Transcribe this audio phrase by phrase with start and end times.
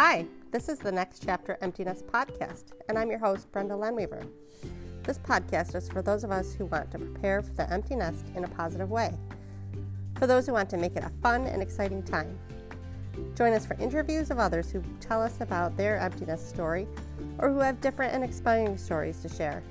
[0.00, 4.24] Hi, this is the Next Chapter Empty Nest podcast, and I'm your host, Brenda Lenweaver.
[5.02, 8.24] This podcast is for those of us who want to prepare for the empty nest
[8.36, 9.12] in a positive way,
[10.16, 12.38] for those who want to make it a fun and exciting time.
[13.34, 16.86] Join us for interviews of others who tell us about their empty nest story
[17.38, 19.64] or who have different and inspiring stories to share.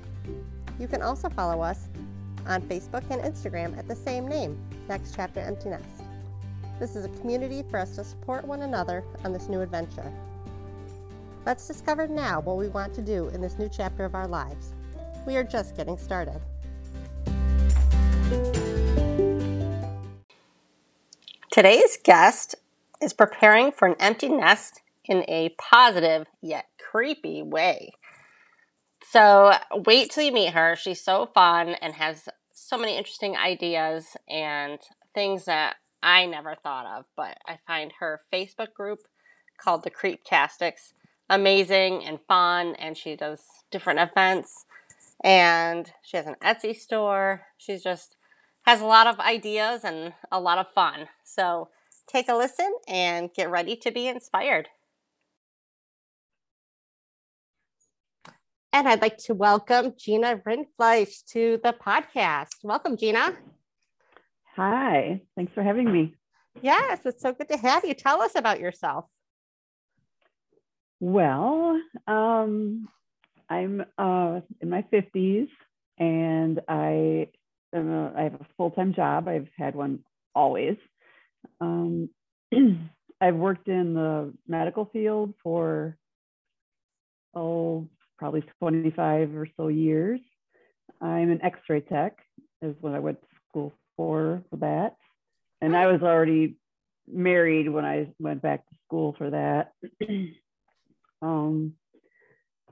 [0.78, 1.88] You can also follow us
[2.46, 4.58] on Facebook and Instagram at the same name,
[4.90, 5.97] Next Chapter Empty Nest.
[6.78, 10.12] This is a community for us to support one another on this new adventure.
[11.44, 14.74] Let's discover now what we want to do in this new chapter of our lives.
[15.26, 16.40] We are just getting started.
[21.50, 22.54] Today's guest
[23.02, 27.90] is preparing for an empty nest in a positive yet creepy way.
[29.10, 30.76] So, wait till you meet her.
[30.76, 34.78] She's so fun and has so many interesting ideas and
[35.14, 39.00] things that I never thought of, but I find her Facebook group
[39.58, 40.92] called the Creeptastics
[41.30, 43.40] amazing and fun, and she does
[43.70, 44.64] different events,
[45.22, 47.42] and she has an Etsy store.
[47.58, 48.16] She's just
[48.62, 51.08] has a lot of ideas and a lot of fun.
[51.24, 51.68] So
[52.06, 54.68] take a listen and get ready to be inspired.
[58.72, 62.62] And I'd like to welcome Gina Rindfleisch to the podcast.
[62.62, 63.36] Welcome, Gina.
[64.58, 66.16] Hi, thanks for having me.
[66.62, 67.94] Yes, it's so good to have you.
[67.94, 69.04] Tell us about yourself.
[70.98, 72.88] Well, um,
[73.48, 75.46] I'm uh, in my 50s
[75.96, 77.28] and I,
[77.72, 79.28] am a, I have a full time job.
[79.28, 80.00] I've had one
[80.34, 80.76] always.
[81.60, 82.08] Um,
[83.20, 85.96] I've worked in the medical field for,
[87.32, 87.86] oh,
[88.18, 90.18] probably 25 or so years.
[91.00, 92.18] I'm an x ray tech,
[92.60, 94.96] is what I went to school for that.
[95.60, 96.56] And I was already
[97.12, 99.72] married when I went back to school for that.
[101.22, 101.74] um,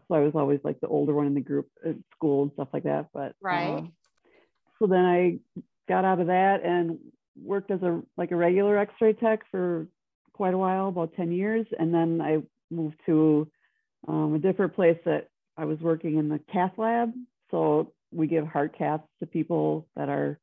[0.09, 2.69] so I was always like the older one in the group at school and stuff
[2.73, 3.09] like that.
[3.13, 3.79] But right.
[3.79, 3.83] Uh,
[4.79, 5.39] so then I
[5.89, 6.99] got out of that and
[7.43, 9.89] worked as a like a regular X-ray tech for
[10.33, 13.51] quite a while, about 10 years, and then I moved to
[14.07, 17.13] um, a different place that I was working in the cath lab.
[17.51, 20.39] So we give heart caths to people that are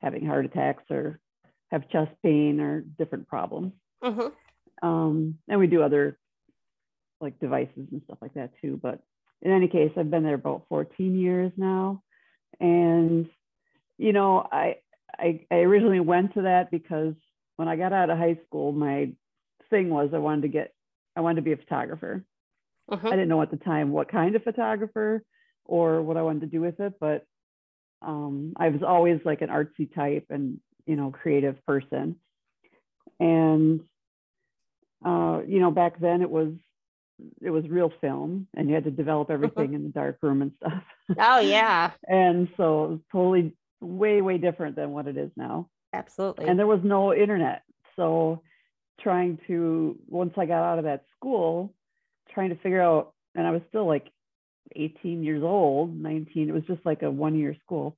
[0.00, 1.20] having heart attacks or
[1.70, 3.72] have chest pain or different problems.
[4.02, 4.86] Mm-hmm.
[4.86, 6.18] Um, and we do other
[7.20, 8.78] like devices and stuff like that too.
[8.80, 9.00] But
[9.42, 12.02] in any case, I've been there about 14 years now.
[12.60, 13.28] And,
[13.98, 14.76] you know, I,
[15.18, 17.14] I, I originally went to that because
[17.56, 19.12] when I got out of high school, my
[19.70, 20.72] thing was I wanted to get,
[21.16, 22.24] I wanted to be a photographer.
[22.90, 23.08] Uh-huh.
[23.08, 25.22] I didn't know at the time what kind of photographer
[25.64, 27.26] or what I wanted to do with it, but
[28.02, 32.16] um, I was always like an artsy type and you know creative person,
[33.18, 33.80] and
[35.04, 36.52] uh, you know back then it was
[37.42, 40.52] it was real film and you had to develop everything in the dark room and
[40.56, 40.82] stuff.
[41.18, 41.90] Oh yeah.
[42.06, 45.68] and so it was totally way way different than what it is now.
[45.92, 46.46] Absolutely.
[46.46, 47.62] And there was no internet,
[47.96, 48.42] so
[49.00, 51.74] trying to once I got out of that school,
[52.32, 54.10] trying to figure out, and I was still like
[54.74, 56.48] 18 years old, 19.
[56.48, 57.96] It was just like a one year school,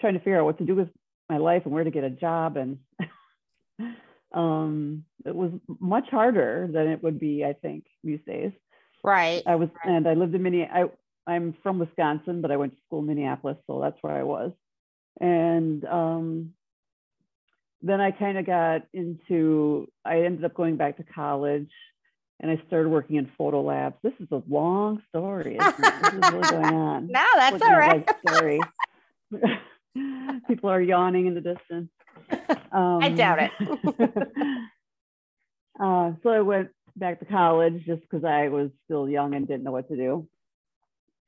[0.00, 0.88] trying to figure out what to do with
[1.28, 2.56] my life and where to get a job.
[2.56, 2.78] And
[4.34, 8.52] um, it was much harder than it would be, I think, these days.
[9.02, 9.42] Right.
[9.46, 10.96] I was, and I lived in Minneapolis.
[11.26, 14.52] I'm from Wisconsin, but I went to school in Minneapolis, so that's where I was.
[15.20, 16.50] And um,
[17.80, 21.70] then I kind of got into, I ended up going back to college
[22.44, 23.96] and I started working in photo labs.
[24.02, 25.56] This is a long story.
[25.58, 27.06] this is really going on.
[27.06, 28.06] No, that's all right.
[28.28, 28.60] Story.
[30.46, 31.88] People are yawning in the distance.
[32.70, 33.50] Um, I doubt it.
[35.80, 39.64] uh, so I went back to college just because I was still young and didn't
[39.64, 40.28] know what to do,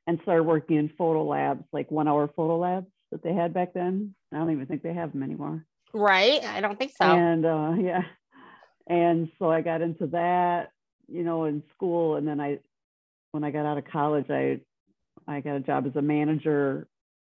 [0.05, 4.13] and started working in photo labs, like one-hour photo labs that they had back then.
[4.31, 5.65] I don't even think they have them anymore.
[5.95, 6.43] Right.
[6.43, 7.05] I don't think so.
[7.05, 8.03] And uh, yeah,
[8.85, 10.73] and so I got into that
[11.07, 12.15] you know, in school.
[12.15, 12.59] And then I,
[13.31, 14.59] when I got out of college, I,
[15.27, 16.87] I got a job as a manager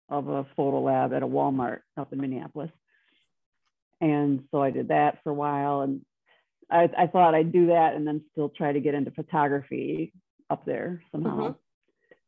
[0.08, 2.70] of a photo lab at a Walmart up in Minneapolis.
[4.00, 5.80] And so I did that for a while.
[5.82, 6.02] And
[6.70, 10.12] I, I thought I'd do that and then still try to get into photography
[10.50, 11.38] up there somehow.
[11.38, 11.52] Mm-hmm.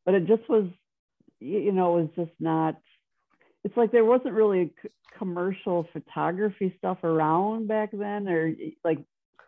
[0.04, 0.66] But it just was,
[1.38, 2.76] you know, it was just not,
[3.64, 4.72] it's like there wasn't really
[5.18, 8.52] commercial photography stuff around back then, or
[8.82, 9.04] like if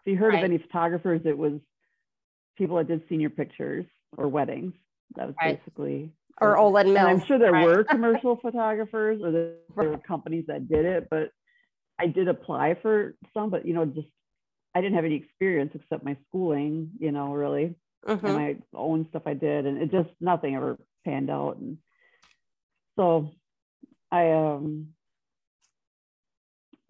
[0.06, 0.44] you heard right.
[0.44, 1.54] of any photographers, it was
[2.56, 4.74] people that did senior pictures or weddings.
[5.16, 5.58] That was right.
[5.58, 7.06] basically or Olan Mills.
[7.06, 7.64] I'm sure there right.
[7.64, 11.30] were commercial photographers or there were companies that did it, but
[11.98, 14.08] I did apply for some, but you know, just
[14.74, 17.76] I didn't have any experience except my schooling, you know, really,
[18.06, 18.24] Mhm.
[18.24, 21.58] and my own stuff I did, and it just nothing ever panned out.
[21.58, 21.78] And
[22.96, 23.30] so
[24.10, 24.94] I um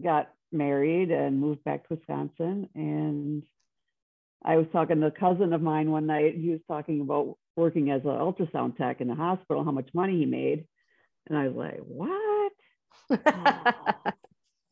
[0.03, 2.69] got married and moved back to Wisconsin.
[2.75, 3.45] And
[4.45, 6.37] I was talking to a cousin of mine one night.
[6.37, 10.19] He was talking about working as an ultrasound tech in the hospital, how much money
[10.19, 10.67] he made.
[11.29, 12.53] And I was like, what?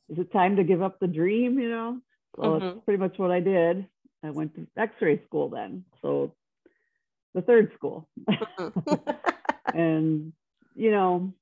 [0.08, 1.58] Is it time to give up the dream?
[1.58, 2.00] You know?
[2.36, 2.76] Well, Mhm.
[2.76, 3.86] it's pretty much what I did.
[4.24, 5.84] I went to x-ray school then.
[6.02, 6.34] So
[7.34, 8.08] the third school.
[9.74, 10.32] and,
[10.74, 11.32] you know,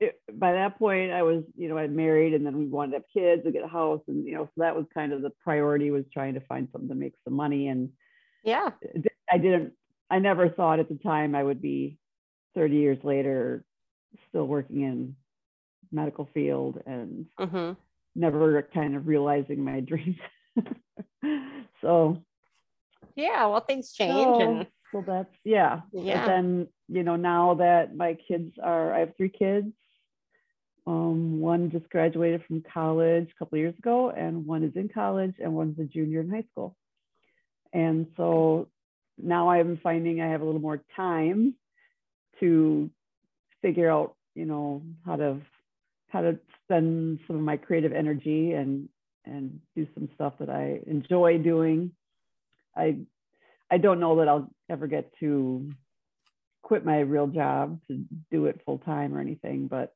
[0.00, 2.96] it, by that point I was, you know, I'd married and then we wanted to
[2.98, 4.00] have kids and get a house.
[4.08, 6.88] And, you know, so that was kind of the priority was trying to find something
[6.88, 7.68] to make some money.
[7.68, 7.90] And
[8.42, 8.70] yeah.
[9.30, 9.74] I didn't,
[10.10, 11.98] I never thought at the time I would be
[12.54, 13.62] 30 years later
[14.28, 15.16] still working in
[15.92, 17.72] medical field and hmm
[18.16, 20.16] never kind of realizing my dreams.
[21.80, 22.22] so,
[23.14, 23.46] Yeah.
[23.46, 25.80] Well, things change, so, and so that's, yeah.
[25.92, 26.20] yeah.
[26.20, 29.68] But then, you know, now that my kids are, I have three kids.
[30.86, 35.34] Um, one just graduated from college a couple years ago, and one is in college,
[35.38, 36.76] and one's a junior in high school.
[37.72, 38.68] And so
[39.18, 41.54] now I'm finding I have a little more time
[42.40, 42.90] to
[43.62, 45.40] figure out, you know, how to
[46.08, 48.88] how to spend some of my creative energy and
[49.24, 51.92] and do some stuff that I enjoy doing.
[52.76, 52.98] I
[53.70, 55.70] I don't know that I'll ever get to
[56.62, 59.94] quit my real job to do it full time or anything, but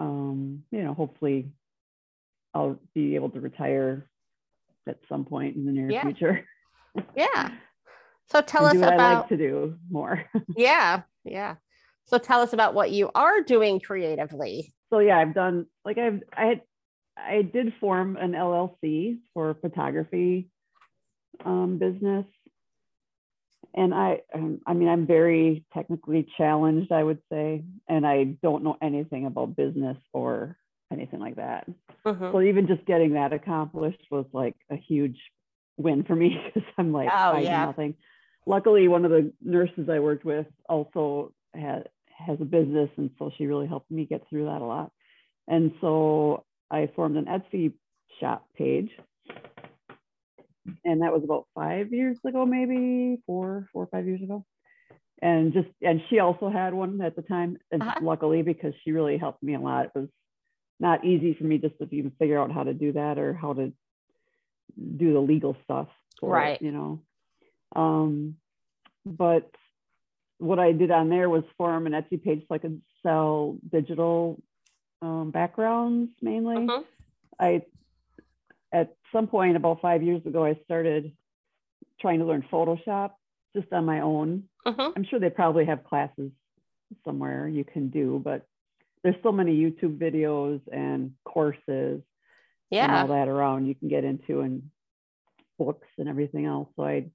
[0.00, 1.52] um, you know, hopefully
[2.54, 4.10] I'll be able to retire
[4.88, 6.02] at some point in the near Yeah.
[6.02, 6.44] future.
[7.16, 7.50] yeah.
[8.26, 10.24] So tell us do what I like to do more.
[10.56, 11.56] yeah, yeah.
[12.04, 14.72] So tell us about what you are doing creatively.
[14.88, 16.62] so yeah, I've done like I've I had
[17.16, 20.48] I did form an LLC for photography
[21.44, 22.24] um, business,
[23.74, 28.64] and I um, I mean I'm very technically challenged, I would say, and I don't
[28.64, 30.56] know anything about business or
[30.92, 31.68] anything like that.
[32.04, 32.32] Mhm.
[32.32, 35.18] So even just getting that accomplished was like a huge
[35.76, 37.66] win for me because I'm like Oh, I know yeah.
[37.66, 37.94] nothing.
[38.46, 43.30] Luckily, one of the nurses I worked with also had has a business, and so
[43.36, 44.92] she really helped me get through that a lot.
[45.48, 47.72] And so I formed an Etsy
[48.20, 48.90] shop page,
[50.84, 54.44] and that was about five years ago, maybe four, four or five years ago.
[55.22, 58.00] And just and she also had one at the time, and Uh-huh.
[58.02, 59.86] luckily because she really helped me a lot.
[59.86, 60.08] It was
[60.78, 63.52] not easy for me just to even figure out how to do that or how
[63.52, 63.72] to
[64.96, 65.88] do the legal stuff
[66.22, 66.54] Right.
[66.54, 67.02] it, you know.
[67.74, 68.36] Um,
[69.04, 69.50] but
[70.38, 74.40] what I did on there was form an Etsy page so I could sell digital
[75.02, 76.56] um, backgrounds mainly.
[76.56, 76.84] Mhm.
[77.38, 77.62] I
[78.72, 81.12] at some point about five years ago I started
[82.00, 83.12] trying to learn Photoshop
[83.54, 84.48] just on my own.
[84.66, 84.92] Mhm.
[84.96, 86.30] I'm sure they probably have classes
[87.04, 88.46] somewhere you can do, but
[89.02, 92.02] there's so many YouTube videos and courses
[92.70, 94.70] and all that around you can get into and
[95.58, 96.68] books and everything else.
[96.76, 97.10] So I,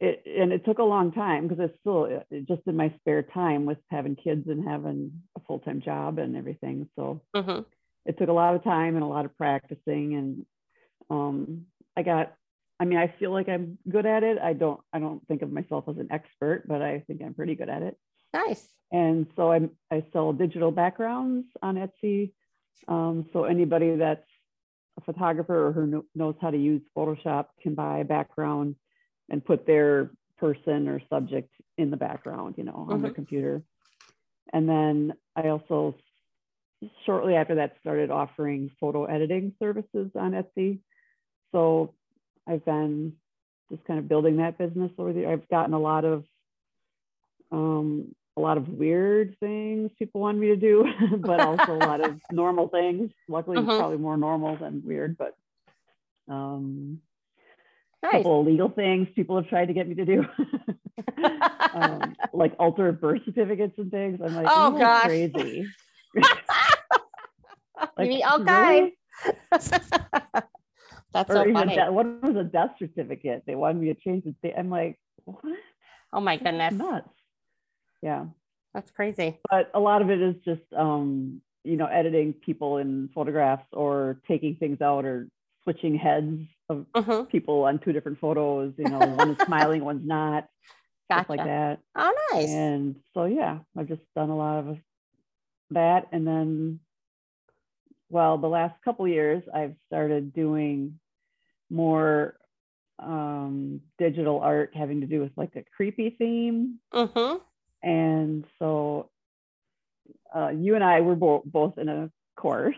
[0.00, 3.22] it, and it took a long time because it's still it, just in my spare
[3.22, 6.88] time with having kids and having a full-time job and everything.
[6.96, 7.66] So Mhm.
[8.06, 10.46] It took a lot of time and a lot of practicing and
[11.10, 11.66] um,
[11.96, 12.34] I got,
[12.78, 14.38] I mean, I feel like I'm good at it.
[14.38, 17.54] I don't, I don't think of myself as an expert, but I think I'm pretty
[17.56, 17.98] good at it
[18.32, 18.68] Nice.
[18.92, 22.32] and so I, I sell digital backgrounds on Etsy.
[22.88, 24.26] Um, so anybody that's
[24.98, 28.76] a photographer or who kno- knows how to use Photoshop can buy a background
[29.28, 33.14] and put their person or subject in the background, you know, on their Mhm.
[33.16, 33.62] computer.
[34.52, 35.96] And then I also
[37.04, 40.78] shortly after that started offering photo editing services on Etsy.
[41.52, 41.94] So
[42.46, 43.14] I've been
[43.70, 46.24] just kind of building that business over the I've gotten a lot of
[47.52, 50.86] um, a lot of weird things people want me to do,
[51.18, 53.10] but also a lot of normal things.
[53.28, 55.36] Luckily, it's probably more normal than weird, but
[56.28, 57.00] um,
[58.02, 58.16] a Nice.
[58.18, 60.24] couple of legal things people have tried to get me to do,
[61.74, 64.20] um, like alter birth certificates and things.
[64.24, 65.06] I'm like, Oh, gosh.
[65.06, 65.70] crazy.
[67.98, 68.94] you mean all kinds.
[71.12, 71.74] That's Or so funny.
[71.74, 73.42] de- what was a death certificate?
[73.46, 74.54] They wanted me to change the date.
[74.56, 75.42] I'm like, what?
[76.12, 76.74] oh my That's goodness.
[76.74, 77.08] nuts.
[78.02, 78.26] Yeah.
[78.74, 79.40] That's crazy.
[79.50, 84.20] but a lot of it is just um, you know editing people in photographs or
[84.28, 85.26] taking things out or
[85.64, 87.28] switching heads of Mhm.
[87.28, 90.46] people on two different photos you know one is smiling one's not
[91.06, 92.48] stuff like that Oh, nice.
[92.48, 94.78] and so yeah i've just done a lot of
[95.70, 96.80] that and then
[98.08, 100.98] well the last couple years i've started doing
[101.70, 102.36] more
[102.98, 106.80] um, digital art having to do with like a creepy theme.
[106.92, 107.36] Mm-hmm.
[107.82, 109.08] And so
[110.34, 112.74] uh, you and I were bo- both in a course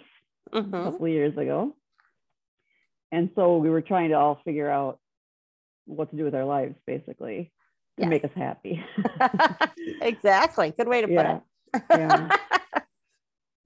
[0.53, 0.71] a Mm-hmm.
[0.71, 1.75] couple of years ago.
[3.11, 5.01] And so we were trying to all figure out
[5.87, 7.51] what to do with our lives, basically,
[7.97, 8.11] to Yes.
[8.11, 8.81] make us happy.
[10.03, 10.73] exactly.
[10.77, 11.39] Good way to put Yeah.
[11.75, 11.83] it.
[11.91, 12.37] Yeah.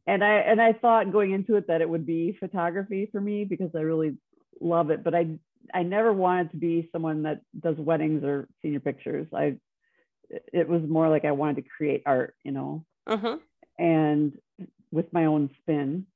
[0.07, 3.45] and I and I thought going into it that it would be photography for me
[3.45, 4.17] because I really
[4.61, 5.39] love it, but I
[5.75, 9.27] I never wanted to be someone that does weddings or senior pictures.
[9.35, 9.57] I
[10.29, 13.37] it was more like I wanted to create art, you know, mm-hmm.
[13.79, 14.33] and
[14.91, 16.07] with my own spin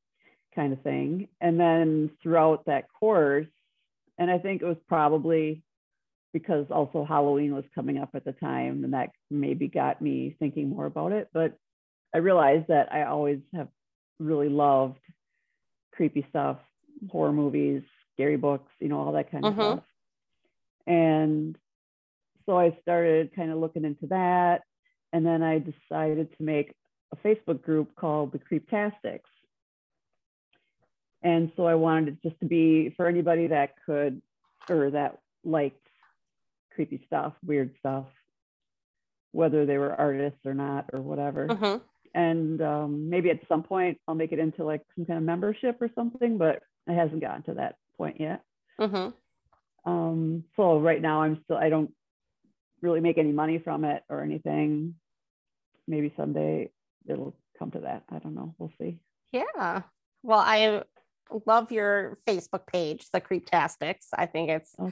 [0.55, 1.29] kind of thing.
[1.41, 3.47] And then throughout that course,
[4.19, 5.63] and I think it was probably
[6.33, 10.69] because also Halloween was coming up at the time, and that maybe got me thinking
[10.69, 11.29] more about it.
[11.33, 11.57] But
[12.15, 13.69] I realized that I always have
[14.21, 15.01] really loved
[15.93, 16.59] creepy stuff,
[17.11, 19.73] horror movies, scary books, you know, all that kind of Mhm.
[19.73, 19.85] stuff.
[20.87, 21.59] And
[22.47, 24.63] so I started kind of looking into that.
[25.13, 26.75] And then I decided to make
[27.13, 29.29] a Facebook group called the Creeptastics.
[31.23, 34.23] And so I wanted it just to be for anybody that could
[34.69, 35.87] or that liked
[36.71, 38.07] creepy stuff, weird stuff,
[39.33, 41.49] whether they were artists or not or whatever.
[41.49, 41.85] Mm-hmm.
[42.15, 45.79] And um, maybe at some point I'll make it into like some kind of membership
[45.81, 48.43] or something, but it hasn't gotten to that point yet.
[48.81, 49.91] Mm-hmm.
[49.91, 51.93] Um, so right now I'm still I don't
[52.83, 54.95] really make any money from it or anything.
[55.87, 56.71] Maybe someday
[57.07, 58.05] it'll come to that.
[58.11, 58.55] I don't know.
[58.59, 58.99] We'll see.
[59.33, 59.83] Yeah.
[60.23, 60.83] Well, I
[61.47, 64.09] love your Facebook page, the Creeptastics.
[64.15, 64.91] I think it's Oh,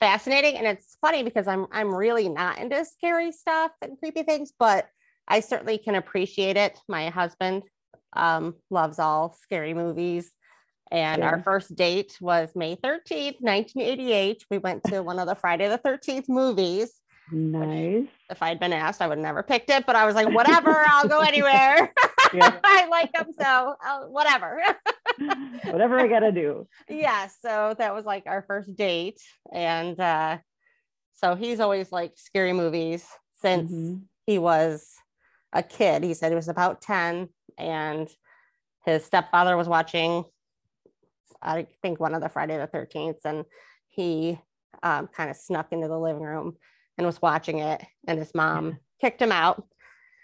[0.00, 4.52] fascinating and it's funny because I'm I'm really not into scary stuff and creepy things,
[4.58, 4.88] but
[5.28, 6.78] I certainly can appreciate it.
[6.88, 7.62] My husband
[8.14, 10.30] um, loves all scary movies.
[10.90, 14.46] And our first date was May 13th, 1988.
[14.50, 16.94] We went to one of the Friday the 13th movies.
[17.30, 18.06] Nice.
[18.30, 20.74] If I'd been asked, I would have never picked it, but I was like, whatever,
[20.88, 21.92] I'll go anywhere.
[22.32, 22.58] Yeah.
[22.64, 24.62] I like them, so I'll, whatever.
[25.64, 26.68] Whatever I gotta do.
[26.88, 29.20] yeah so that was like our first date
[29.52, 30.38] and uh
[31.14, 33.04] so he's always liked scary movies
[33.42, 34.02] since Mhm.
[34.26, 34.94] he was
[35.52, 36.04] a kid.
[36.04, 38.08] He said he was about 10 and
[38.84, 40.24] his stepfather was watching
[41.42, 43.44] i think one of the friday the 13th and
[43.86, 44.38] he
[44.82, 46.56] um, kind of snuck into the living room
[46.96, 49.64] and was watching it and his mom kicked him out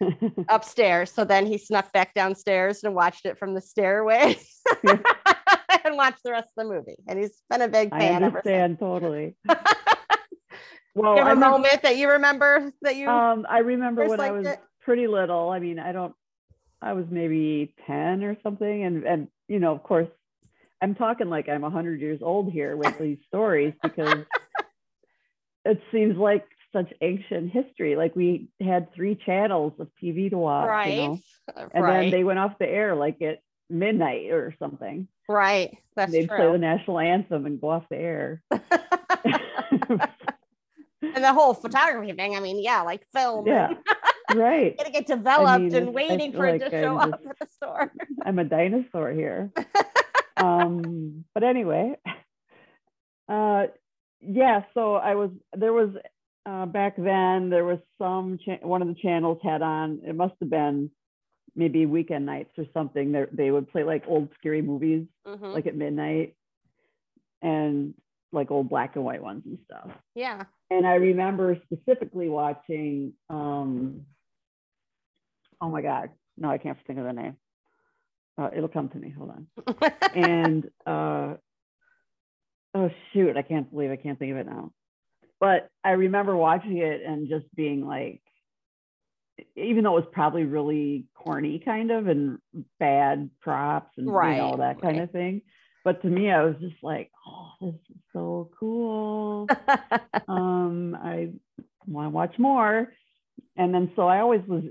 [0.49, 1.11] upstairs.
[1.11, 4.37] So then he snuck back downstairs and watched it from the stairway
[4.85, 6.97] and watched the rest of the movie.
[7.09, 8.47] And he's been a big I fan ever since.
[8.47, 9.37] understand totally.
[10.95, 14.21] well, you have I a moment that you remember that you Um, I remember when
[14.21, 14.61] I was it?
[14.85, 15.51] Pretty little.
[15.51, 16.15] I mean, I don't.
[16.81, 20.09] I was maybe ten or something, and and you know, of course,
[20.81, 24.25] I'm talking like I'm hundred years old here with these stories because
[25.65, 27.97] it seems like such ancient history.
[27.97, 31.19] Like we had three channels of TV to watch, right you know,
[31.57, 33.39] Uh, and right then they went off the air like at
[33.71, 35.09] midnight or something.
[35.29, 38.43] right that's They'd play the national anthem and go off the air.
[41.15, 43.69] and the whole photography thing i mean yeah like film yeah,
[44.35, 44.77] right.
[44.77, 47.55] gonna get developed mean, and waiting for it to show I'm up just- at the
[47.55, 47.93] store
[48.25, 49.51] I'm a dinosaur here.
[50.37, 51.97] um, but anyway,
[53.29, 53.67] uh,
[54.21, 54.63] yeah.
[54.75, 55.91] So I was there was
[56.47, 60.01] uh, back then there was some cha- one of the channels had on.
[60.07, 60.91] It must have been
[61.57, 63.13] maybe weekend nights or something.
[63.13, 65.53] They they would play like old scary movies Mhm.
[65.55, 66.35] like at midnight,
[67.43, 67.95] and
[68.33, 69.91] like old black and white ones and stuff.
[70.17, 73.13] yeah And I remember specifically watching.
[73.31, 74.07] Um,
[75.65, 76.11] oh my God!
[76.37, 77.37] No, I can't think of the name.
[78.37, 79.15] Uh, it'll come to me.
[79.17, 79.93] Hold on.
[80.15, 81.35] and uh,
[82.75, 84.73] oh shoot, I can't believe I can't think of it now.
[85.41, 88.23] But I remember watching it and just being like,
[89.57, 92.39] even though it was probably really corny, kind of, and
[92.79, 95.05] bad props and you know Right, that kind right.
[95.05, 95.43] of thing.
[95.85, 99.47] But to me, I was just like, oh, this is so cool.
[100.29, 101.31] um, I
[101.87, 102.93] want to watch more.
[103.57, 104.65] And then so I always was,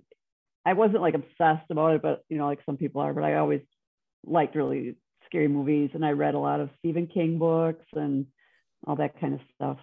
[0.65, 3.35] I wasn't like obsessed about it, but you know, like some people are, but I
[3.35, 3.61] always
[4.25, 8.27] liked really scary movies and I read a lot of Stephen King books and
[8.85, 9.77] all that kind of stuff.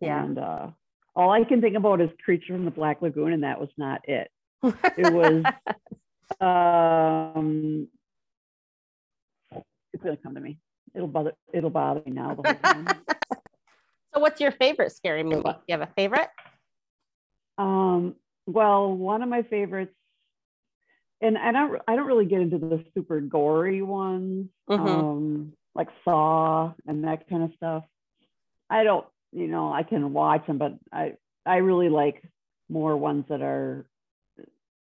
[0.00, 0.22] Yeah.
[0.22, 0.66] And uh,
[1.16, 4.02] all I can think about is Creature from the Black Lagoon, and that was not
[4.08, 4.30] it.
[4.96, 5.44] It was,
[6.40, 7.88] um,
[9.92, 10.58] it's gonna come to me.
[10.94, 12.34] It'll bother, it'll bother me now.
[12.34, 12.86] The whole time.
[14.14, 16.28] so what's your favorite scary movie do you have a favorite
[17.58, 19.94] Um, well, one of my favorites,
[21.20, 24.80] and I don't, I don't really get into the super gory ones, Mhm.
[24.84, 27.84] um, like Saw and that kind of stuff.
[28.70, 32.22] I don't, you know, I can watch them, but I I really like
[32.68, 33.86] more ones that are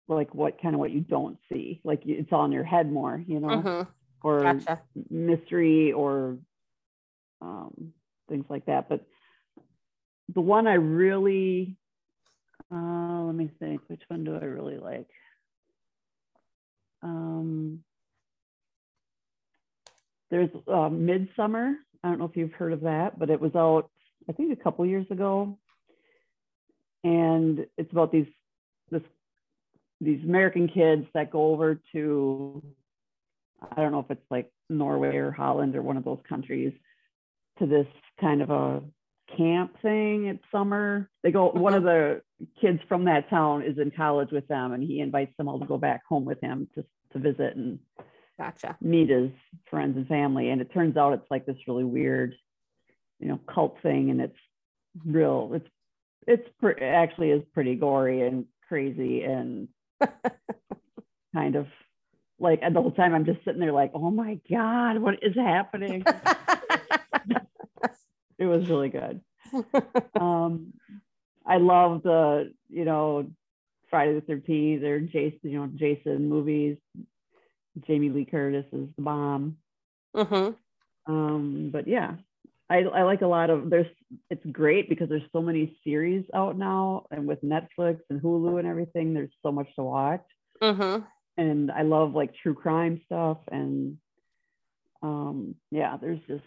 [0.08, 3.22] like what kind of what you don't see, like it's all in your head more,
[3.26, 3.86] you know, Mhm.
[4.22, 4.82] or Gotcha.
[5.10, 6.38] mystery or
[7.40, 7.92] um,
[8.28, 8.88] things like that.
[8.88, 9.06] But
[10.34, 11.76] the one I really,
[12.72, 15.08] uh, let me think, which one do I really like?
[17.02, 17.84] Um,
[20.30, 21.74] there's uh, Midsommar.
[22.02, 23.90] I don't know if you've heard of that, but it was out,
[24.28, 25.58] I think, a couple years ago,
[27.04, 28.26] and it's about these
[28.90, 29.02] this
[30.00, 32.62] these American kids that go over to
[33.72, 36.72] I don't know if it's like Norway or Holland or one of those countries
[37.58, 37.86] to this
[38.20, 38.82] kind of a
[39.36, 41.10] camp thing it's summer.
[41.22, 42.22] They go one of the
[42.60, 45.66] kids from that town is in college with them and he invites them all to
[45.66, 47.78] go back home with him to to visit and
[48.38, 48.76] Gotcha.
[48.80, 49.30] meet his
[49.68, 50.50] friends and family.
[50.50, 52.34] And it turns out it's like this really weird,
[53.18, 54.38] you know, cult thing and it's
[55.04, 55.68] real it's
[56.26, 59.68] it's pre- actually is pretty gory and crazy and
[61.34, 61.66] kind of
[62.38, 65.34] like and the whole time I'm just sitting there like, oh my God, what is
[65.34, 66.04] happening?
[68.38, 69.20] it was really good.
[70.20, 70.74] Um,
[71.48, 73.30] I love the, you know,
[73.90, 76.78] Friday the 13th or Jason, you know, Jason movies.
[77.86, 79.58] Jamie Lee Curtis is the bomb.
[80.14, 80.50] hmm
[81.06, 82.16] Um, but yeah,
[82.70, 83.86] I, I like a lot of there's
[84.30, 88.68] it's great because there's so many series out now and with Netflix and Hulu and
[88.68, 90.24] everything, there's so much to watch.
[90.62, 90.98] hmm
[91.36, 93.98] And I love like true crime stuff and
[95.02, 96.44] um yeah, there's just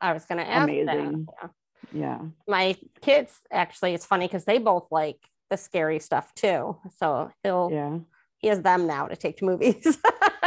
[0.00, 1.28] I was gonna ask Amazing.
[1.42, 1.50] that.
[1.92, 2.20] Yeah.
[2.46, 5.18] My kids actually, it's funny because they both like
[5.50, 6.76] the scary stuff too.
[6.98, 7.98] So he'll Yeah.
[8.38, 9.98] he has them now to take to movies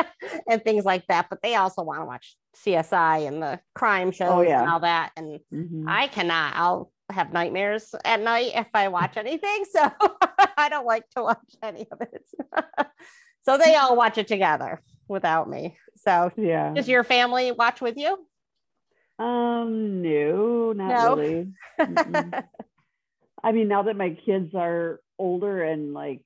[0.50, 1.28] and things like that.
[1.30, 4.62] But they also want to watch CSI and the crime shows Oh, yeah.
[4.62, 5.12] and all that.
[5.18, 5.86] And Mhm.
[5.88, 6.56] I cannot.
[6.56, 9.66] I'll have nightmares at night if I watch anything.
[9.72, 9.82] So
[10.58, 12.24] I don't like to watch any of it.
[13.44, 15.78] so they all watch it together without me.
[15.98, 16.74] So yeah.
[16.74, 18.26] does your family watch with you?
[19.24, 21.16] Um, no, not No?
[21.16, 21.54] really.
[23.44, 26.22] I mean, now that my kids are older and like,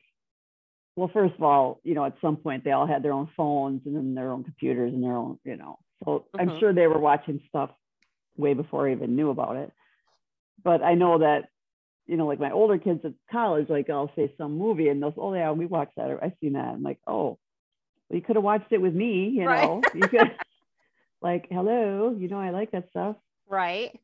[0.96, 3.82] well, first of all, you know, at some point they all had their own phones
[3.86, 6.60] and then their own computers and their own, you know, so I'm Mhm.
[6.60, 7.72] sure they were watching stuff
[8.36, 9.72] way before I even knew about it.
[10.64, 11.50] But I know that,
[12.08, 15.12] you know, like my older kids at college, like I'll say some movie and they'll
[15.12, 16.10] say, oh yeah, we watched that.
[16.10, 16.66] Or, I've seen that.
[16.68, 17.38] I'm like, oh,
[18.10, 19.60] well, you could have watched it with me, you Right.
[19.60, 20.32] know, you could
[21.22, 23.16] like, hello, you know, I like that stuff
[23.50, 23.98] right.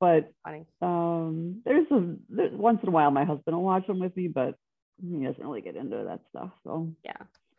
[0.00, 0.64] but Funny.
[0.82, 4.28] um there's a there, once in a while my husband will watch them with me
[4.28, 4.54] but
[5.00, 7.16] he doesn't really get into that stuff so Yeah.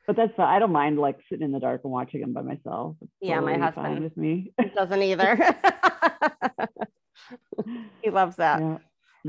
[0.07, 2.95] but that's i don't mind like sitting in the dark and watching them by myself
[3.01, 5.35] It's Yeah, my totally fine husband- with me Doesn't either.
[8.01, 8.59] he loves that.
[8.61, 8.77] yeah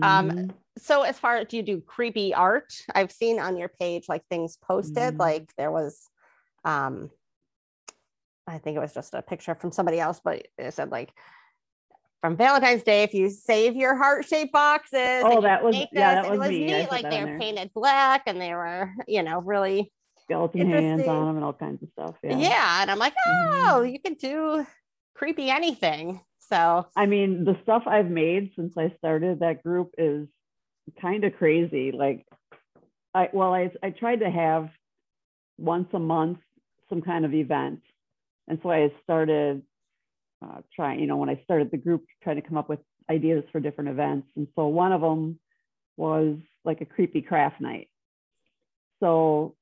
[0.02, 0.54] Um, Mhm.
[0.78, 4.57] so as far do you do creepy art i've seen on your page like things
[4.57, 5.18] posted Mhm.
[5.18, 6.09] like there was
[6.64, 7.11] um
[8.48, 11.12] i think it was just a picture from somebody else but it said like
[12.20, 16.30] from valentine's day if you save your heart-shaped boxes Oh, that was- make yeah, this,
[16.30, 19.40] that was it was neat like they were painted black and they were you know
[19.40, 23.14] really skeleton hands on them and all kinds of stuff yeah, yeah, and i'm like
[23.26, 23.87] oh mm-hmm.
[23.87, 24.66] you can do
[25.14, 26.20] creepy anything.
[26.38, 30.28] So i mean the stuff i've made since i started that group is
[31.00, 32.24] kind of crazy like
[33.14, 34.70] i well i i tried to have
[35.58, 36.38] once a month
[36.88, 37.80] some kind of event
[38.48, 39.62] and so i started
[40.44, 42.80] uh, trying you know when i started the group trying to come up with
[43.11, 44.28] ideas for different events.
[44.37, 45.38] And so one of them
[45.96, 47.88] was like a creepy craft night.
[49.00, 49.54] So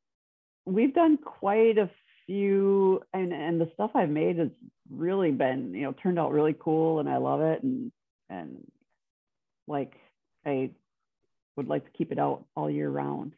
[0.64, 1.90] we've done quite a
[2.27, 4.49] few and and the stuff i've made has
[4.90, 7.62] really been you know turned out really cool and i love it.
[7.62, 7.92] And
[8.29, 8.66] and
[9.68, 9.94] like
[10.44, 10.70] i
[11.57, 13.33] would like to keep it out all year round.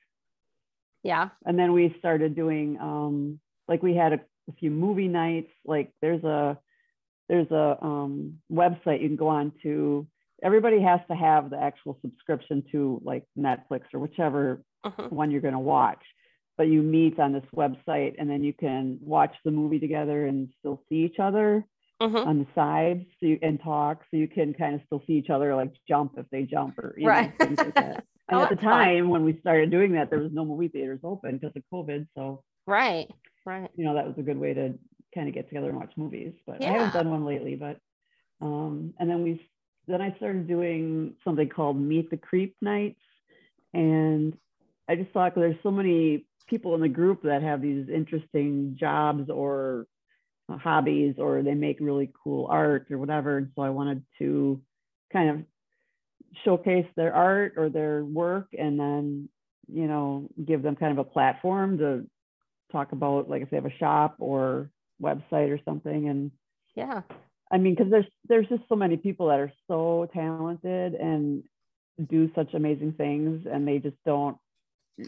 [1.04, 1.28] Yeah.
[1.44, 5.92] And then we started doing um like we had a, a few movie nights like
[6.02, 6.58] there's a
[7.28, 10.06] there's a um website you can go on to
[10.42, 15.10] everybody has to have the actual subscription to like netflix or whichever Mhm.
[15.10, 16.02] one you're going to watch
[16.56, 20.48] but you meet on this website and then you can watch the movie together and
[20.58, 21.64] still see each other
[22.00, 22.24] Mhm.
[22.26, 25.30] on the sides so you, and talk so you can kind of still see each
[25.30, 27.32] other like jump if they jump or you Right.
[27.40, 28.84] know things like that and Oh, at the that's fun.
[28.84, 32.06] time when we started doing that there was no movie theaters open because of covid
[32.14, 33.08] so right
[33.46, 33.70] right.
[33.76, 34.74] You know that was a good way to
[35.14, 37.80] kind of get together and watch movies but i haven't done one lately but
[38.42, 39.40] um and then we
[39.86, 43.00] then i started doing something called meet the creep nights
[43.72, 44.36] and
[44.86, 49.30] i just thought there's so many people in the group that have these interesting jobs
[49.30, 49.86] or
[50.50, 54.60] hobbies or they make really cool art or whatever and so i wanted to
[55.10, 55.42] kind of
[56.44, 59.28] showcase their art or their work and then
[59.72, 62.06] you know give them kind of a platform to
[62.72, 64.70] talk about like if they have a shop or
[65.02, 66.30] website or something and
[66.74, 67.02] Yeah.
[67.50, 71.44] i mean because there's there's just so many people that are so talented and
[72.08, 74.36] do such amazing things and they just don't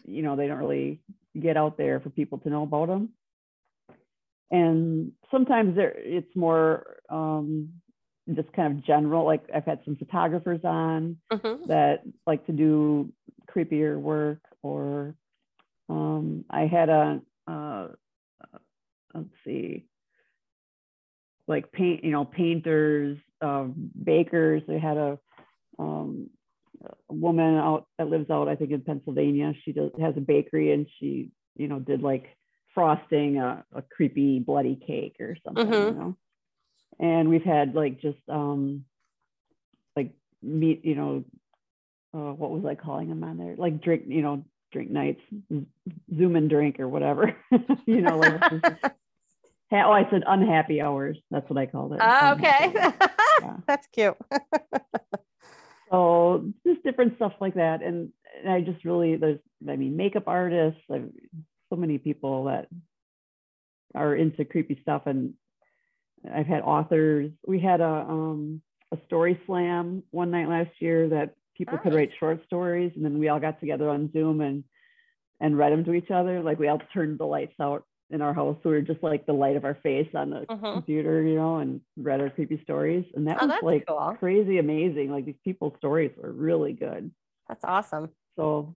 [0.07, 1.01] you know they don't really
[1.41, 3.11] get out there for people to know about them
[4.51, 7.69] and sometimes there it's more um
[8.35, 11.67] just kind of general like i've had some photographers on Mhm.
[11.67, 13.13] that like to do
[13.49, 15.15] creepier work or
[15.89, 17.89] um, i had a uh,
[19.15, 19.87] let's see
[21.47, 24.63] like paint you know painters um, bakers.
[24.69, 25.19] They had a,
[25.79, 26.29] um,
[27.11, 29.53] a woman out that lives out i think in pennsylvania.
[29.65, 32.27] She does has a bakery and she you know did like
[32.75, 35.89] frosting a, a creepy bloody cake or something Mhm.
[35.89, 36.17] you know?
[37.01, 38.85] And we've had like just um
[39.97, 41.25] like meet you know
[42.15, 43.57] uh, what was i calling them on there?
[43.57, 45.21] Like drink you know drink nights
[46.17, 47.37] zoom and drink or whatever.
[47.87, 48.41] You know like
[49.73, 51.19] oh i said unhappy hours.
[51.31, 51.99] That's what i called it.
[52.01, 52.95] Unhappy okay.
[53.43, 53.57] Yeah.
[53.67, 54.17] That's cute.
[55.91, 57.83] so just different stuff like that.
[57.83, 61.11] And, and i just really there's i mean makeup artists I've,
[61.71, 62.69] so many people that
[63.95, 65.03] are into creepy stuff.
[65.07, 65.35] And
[66.33, 67.31] i've had authors.
[67.47, 72.11] We had a um a story slam one night last year that people could write
[72.19, 74.65] short stories and then we all got together on zoom and
[75.41, 76.43] and read them to each other.
[76.43, 78.57] Like we all turned the lights out in our house.
[78.63, 80.73] So we were just like the light of our face on the Mhm.
[80.75, 83.05] computer you know and read our creepy stories.
[83.15, 84.17] And that Oh, was like cool.
[84.19, 85.11] crazy amazing.
[85.11, 87.11] Like these people's stories were really good.
[87.49, 88.11] That's awesome.
[88.37, 88.75] so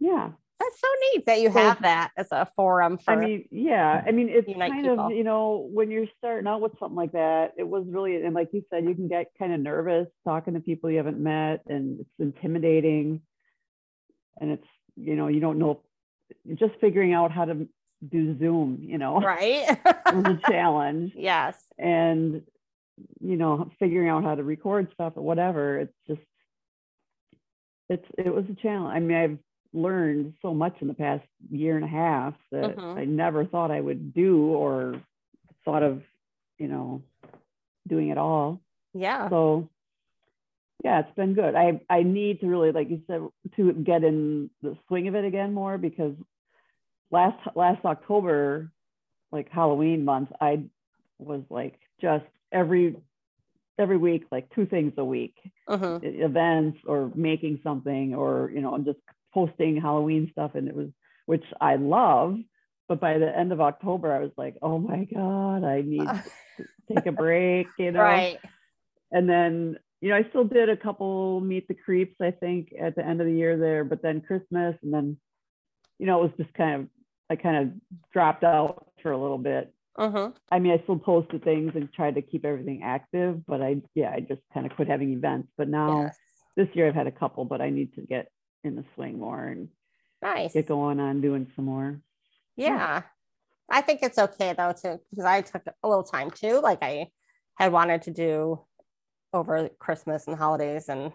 [0.00, 3.10] yeah That's so neat that you have that as a forum for.
[3.10, 5.06] i mean yeah i mean it's kind people.
[5.06, 8.34] of you know when you're starting out with something like that it was really and
[8.34, 11.62] like you said you can get kind of nervous talking to people you haven't met
[11.66, 13.20] and it's intimidating
[14.40, 15.80] and it's you know you don't know
[16.54, 17.68] just figuring out how to
[18.08, 19.78] do zoom you know right.
[20.12, 21.62] was a challenge yes.
[21.78, 22.42] and
[23.20, 26.20] you know figuring out how to record stuff or whatever it's just
[27.88, 29.38] it's it was a challenge i mean i've
[29.74, 32.98] learned so much in the past year and a half that Mhm.
[32.98, 35.00] i never thought i would do or
[35.64, 36.02] thought of
[36.58, 37.02] you know
[37.88, 38.60] doing it all
[38.94, 39.28] Yeah.
[39.30, 39.68] so
[40.84, 43.22] yeah it's been good i i need to really like you said
[43.56, 46.14] to get in the swing of it again more because
[47.10, 48.70] last last october
[49.32, 50.62] like halloween month i
[51.18, 52.96] was like just every
[53.78, 55.34] every week like two things a week
[56.04, 58.98] e- events or making something or you know I'm just
[59.34, 60.88] posting halloween stuff and it was
[61.26, 62.38] which i love
[62.88, 66.08] but by the end of october i was like oh my god i need
[66.58, 68.00] to take a break you know?
[68.00, 68.38] Right.
[69.12, 72.94] and then you know i still did a couple meet the creeps i think at
[72.94, 75.16] the end of the year there but then christmas and then
[75.98, 76.88] you know it was just kind of
[77.30, 79.72] i kind of dropped out for a little bit.
[79.96, 83.80] Hmm i mean i still posted things and tried to keep everything active but i
[83.94, 85.48] yeah i just kind of quit having events.
[85.56, 86.18] But now Yes.
[86.56, 88.28] this year i've had a couple but i need to get
[88.64, 89.68] in the swing more and
[90.22, 90.54] Nice.
[90.54, 92.00] get going on doing some more
[92.56, 93.02] Yeah.
[93.70, 96.60] I think it's okay though to because I took a little time too.
[96.60, 97.08] Like I
[97.56, 98.60] had wanted to do
[99.32, 101.12] over Christmas and holidays and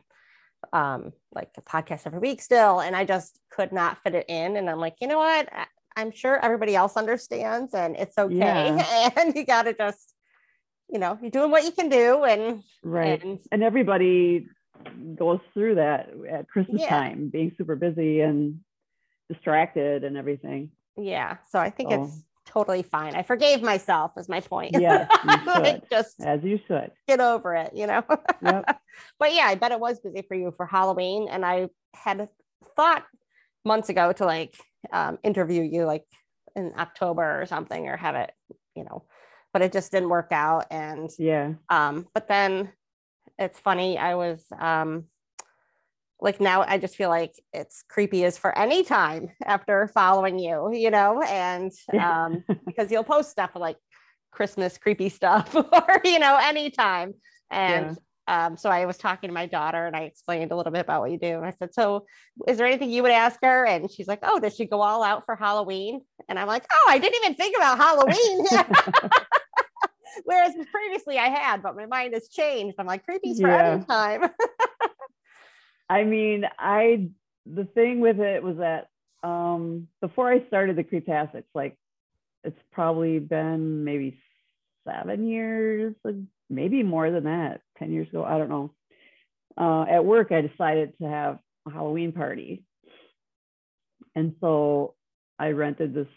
[0.74, 4.58] um like a podcast every week still and I just could not fit it in
[4.58, 5.48] and I'm like, you know what?
[5.52, 9.10] I, I'm sure everybody else understands and it's okay Yeah.
[9.18, 10.14] and you got to just
[10.92, 14.48] you know, you're doing what you can do and right and and everybody
[15.16, 16.90] goes through that at christmas Yeah.
[16.90, 18.60] time being super busy and
[19.30, 23.16] distracted and everything yeah, so I think So- it's totally fine.
[23.16, 24.76] I forgave myself is my point.
[24.78, 25.08] Yeah.
[25.46, 28.04] Like, just as you should get over it, you know.
[28.42, 28.80] Yep.
[29.20, 32.28] but yeah, I bet it was busy for you for Halloween, and I had
[32.76, 33.06] thought
[33.66, 34.56] months ago to like
[34.92, 36.06] um, interview you like
[36.56, 38.32] in October or something, or have it,
[38.76, 39.04] you know,
[39.54, 40.66] but it just didn't work out.
[40.72, 42.72] And yeah um, but then
[43.40, 45.06] it's funny, I was um,
[46.20, 50.72] like now I just feel like it's creepy as for any time after following you,
[50.74, 53.78] you know, and um, because you'll post stuff like
[54.32, 57.14] Christmas creepy stuff or you know anytime.
[57.50, 57.98] And
[58.28, 61.02] um, so I was talking to my daughter and I explained a little bit about
[61.02, 61.38] what you do.
[61.38, 62.06] And I said so
[62.48, 63.66] is there anything you would ask her?
[63.66, 66.02] And she's like oh does she go all out for Halloween?
[66.28, 68.46] And I'm like oh I didn't even think about Halloween
[70.26, 73.52] whereas previously I had but my mind has changed I'm like creepy's for Yeah.
[73.52, 74.30] any time
[75.90, 77.10] I mean, I
[77.46, 78.90] the thing with it was that
[79.28, 81.78] um before I started the Creeptastics, like
[82.44, 84.18] it's probably been maybe
[84.88, 86.16] seven years, like,
[86.50, 88.24] maybe more than that, ten years ago.
[88.24, 88.74] I don't know.
[89.58, 92.64] uh, at work, I decided to have a Halloween party.
[94.16, 94.96] And so
[95.38, 96.08] I rented this,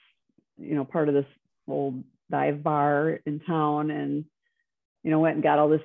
[0.58, 1.26] you know, part of this
[1.68, 4.24] old dive bar in town and,
[5.04, 5.82] you know, went and got all this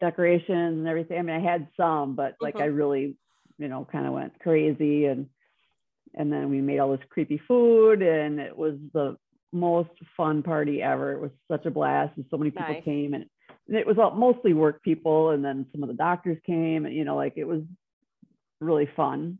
[0.00, 1.18] decorations and everything.
[1.18, 2.60] I mean, I had some, but like Mhm.
[2.60, 3.16] I really,
[3.58, 5.28] you know, kind of went crazy and
[6.14, 9.16] and then we made all this creepy food and it was the
[9.52, 11.12] most fun party ever.
[11.12, 12.84] It was such a blast and so many people Nice.
[12.84, 13.26] came and,
[13.66, 16.94] and it was all, mostly work people and then some of the doctors came and
[16.94, 17.62] you know like it was
[18.60, 19.38] really fun.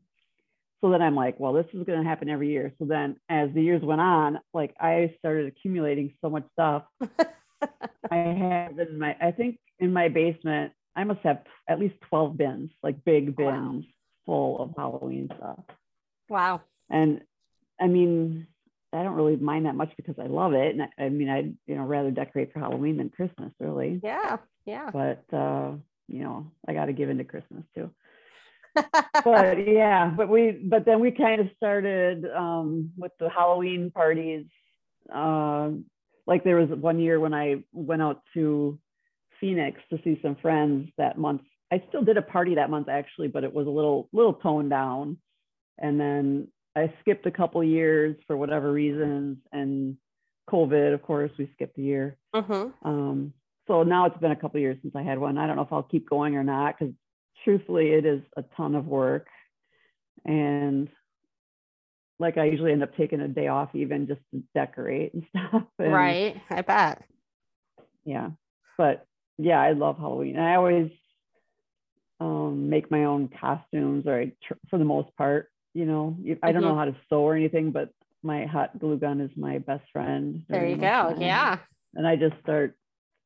[0.81, 2.73] So then I'm like, well, this is going to happen every year.
[2.79, 6.85] So then as the years went on, like I started accumulating so much stuff.
[8.11, 12.37] I have in my, I think in my basement, I must have at least 12
[12.37, 13.51] bins, like big Wow.
[13.51, 13.85] bins
[14.27, 15.59] full of Halloween stuff.
[16.29, 16.63] Wow.
[16.91, 17.23] And
[17.81, 18.47] I mean,
[18.93, 20.75] I don't really mind that much because I love it.
[20.75, 24.39] And I, I mean, I'd, you know, rather decorate for Halloween than Christmas really, Yeah.
[24.65, 24.91] Yeah.
[24.93, 25.73] but, uh,
[26.09, 27.91] you know, I got to give into Christmas too.
[29.25, 34.47] But yeah, but we, but then we kind of started um, with the Halloween parties.
[35.13, 35.87] Um,
[36.27, 38.79] like there was one year when I went out to
[39.41, 41.43] Phoenix to see some friends that month.
[41.73, 44.71] I still did a party that month actually, but it was a little, little toned
[44.71, 45.19] down.
[45.79, 49.97] And then I skipped a couple years for whatever reasons, and
[50.51, 52.17] COVID, of course, we skipped a year.
[52.35, 52.89] mm-hmm.
[52.89, 53.33] Um,
[53.67, 55.39] so now it's been a couple years since I had one.
[55.39, 56.95] I don't know if I'll keep going or not because
[57.45, 59.27] truthfully, it is a ton of work.
[60.25, 60.89] And
[62.19, 65.63] like I usually end up taking a day off even just to decorate and stuff.
[65.79, 66.37] And, Right.
[66.51, 67.03] I bet.
[68.05, 68.31] Yeah.
[68.77, 69.07] But
[69.39, 70.39] yeah, I love Halloween.
[70.39, 70.91] I always
[72.21, 76.51] um, make my own costumes, or I tr- for the most part, you know, I
[76.51, 77.91] don't know how to sew or anything, but
[78.23, 80.43] my hot glue gun is my best friend.
[80.49, 81.13] There you go.
[81.15, 81.21] so.
[81.23, 81.59] Yeah.
[81.95, 82.77] and I just start.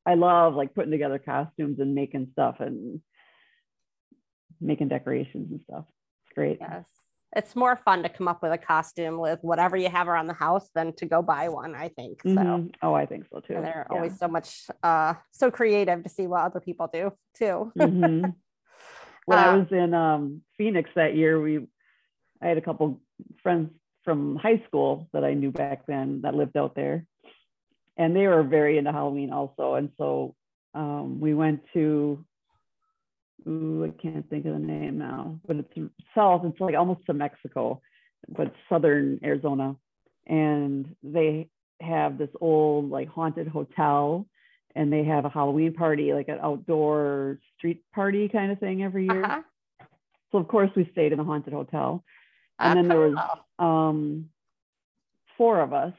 [0.04, 3.00] I love like putting together costumes and making stuff and
[4.62, 5.84] making decorations and stuff.
[6.24, 6.58] It's great.
[6.60, 6.88] Yes.
[7.34, 10.34] It's more fun to come up with a costume with whatever you have around the
[10.34, 12.22] house than to go buy one, I think.
[12.22, 12.74] So Mhm.
[12.82, 13.54] Oh, I think so too.
[13.54, 13.96] and they're Yeah.
[13.96, 17.72] always so much uh so creative to see what other people do too.
[17.76, 18.34] Mhm.
[19.24, 21.66] When Uh, I was in um, Phoenix that year, we
[22.42, 23.00] I had a couple
[23.42, 23.70] friends
[24.04, 27.06] from high school that I knew back then that lived out there,
[27.96, 29.74] and they were very into Halloween also.
[29.74, 30.34] And so
[30.74, 32.24] um, we went to
[33.46, 36.42] ooh, I can't think of the name now, but it's south.
[36.44, 37.80] It's like almost to Mexico,
[38.28, 39.76] but southern Arizona,
[40.26, 41.48] and they
[41.80, 44.26] have this old like haunted hotel
[44.74, 49.04] and they have a Halloween party, like an outdoor street party kind of thing every
[49.04, 49.24] year.
[49.24, 49.42] Uh-huh.
[50.30, 52.02] So of course we stayed in the haunted hotel,
[52.58, 53.16] and then there was
[53.58, 54.30] Oh, um,
[55.36, 55.92] four of us,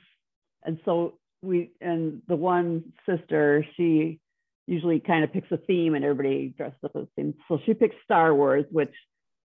[0.63, 4.19] and so we and the one sister she
[4.67, 7.33] usually kind of picks a theme and everybody dressed up as theme.
[7.47, 8.93] So she picked Star Wars, which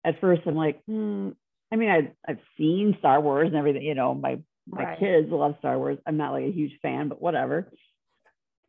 [0.03, 1.29] at first I'm like, hmm.
[1.71, 4.99] I mean, I've I've seen Star Wars and everything, you know, my my Right.
[4.99, 5.97] kids love Star Wars.
[6.05, 7.71] I'm not like a huge fan, but whatever.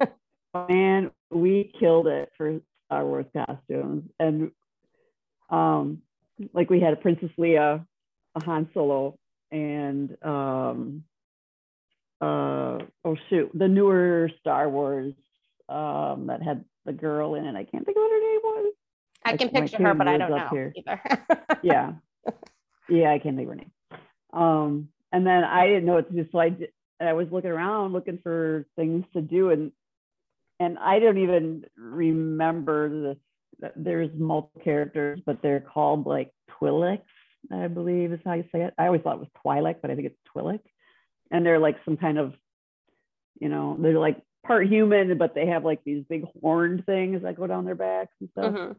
[0.55, 4.11] and we killed it for Star Wars costumes.
[4.19, 4.51] And
[5.51, 6.03] um
[6.53, 7.87] like we had a Princess Leia,
[8.35, 9.19] a Han Solo,
[9.51, 11.05] and um
[12.21, 15.15] uh oh shoot, the newer Star Wars
[15.75, 17.57] um that had the girl in it.
[17.57, 18.75] I can't think of what her name was.
[19.25, 20.73] I can picture her, but I don't know here.
[20.77, 21.01] either.
[21.63, 21.93] yeah
[22.89, 23.71] yeah i can't think of her name
[24.33, 27.51] um and then i didn't know what to do so i did, i was looking
[27.51, 29.73] around looking for things to do and
[30.61, 33.17] and i don't even remember the
[33.77, 37.03] there's multiple characters but they're called like twilix
[37.53, 39.95] i believe is how you say it i always thought it was twi'lek but i
[39.95, 40.61] think it's twilix
[41.31, 42.35] and they're like some kind of
[43.41, 47.37] you know they're like part human but they have like these big horned things that
[47.37, 48.53] go down their backs and stuff.
[48.55, 48.77] Mhm.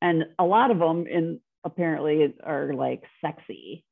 [0.00, 3.84] and a lot of them in apparently are like sexy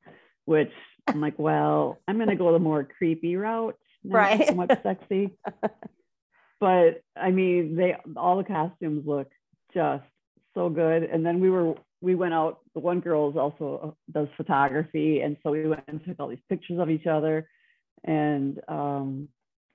[0.45, 0.71] which
[1.07, 4.47] i'm like well i'm going to go the more creepy route not Right.
[4.47, 5.29] so much sexy.
[6.59, 9.29] But i mean they all the costumes look
[9.73, 10.03] just
[10.53, 11.03] so good.
[11.03, 15.21] And then we were we went out the one girl is also uh, does photography.
[15.21, 17.47] And so we went and took all these pictures of each other.
[18.03, 19.29] And um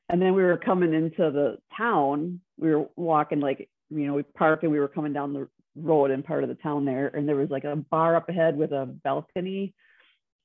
[0.08, 2.40] and then we were coming into the town.
[2.58, 6.10] We were walking like you know we parked and we were coming down the road
[6.10, 7.08] in part of the town there.
[7.08, 9.74] And there was like a bar up ahead with a balcony.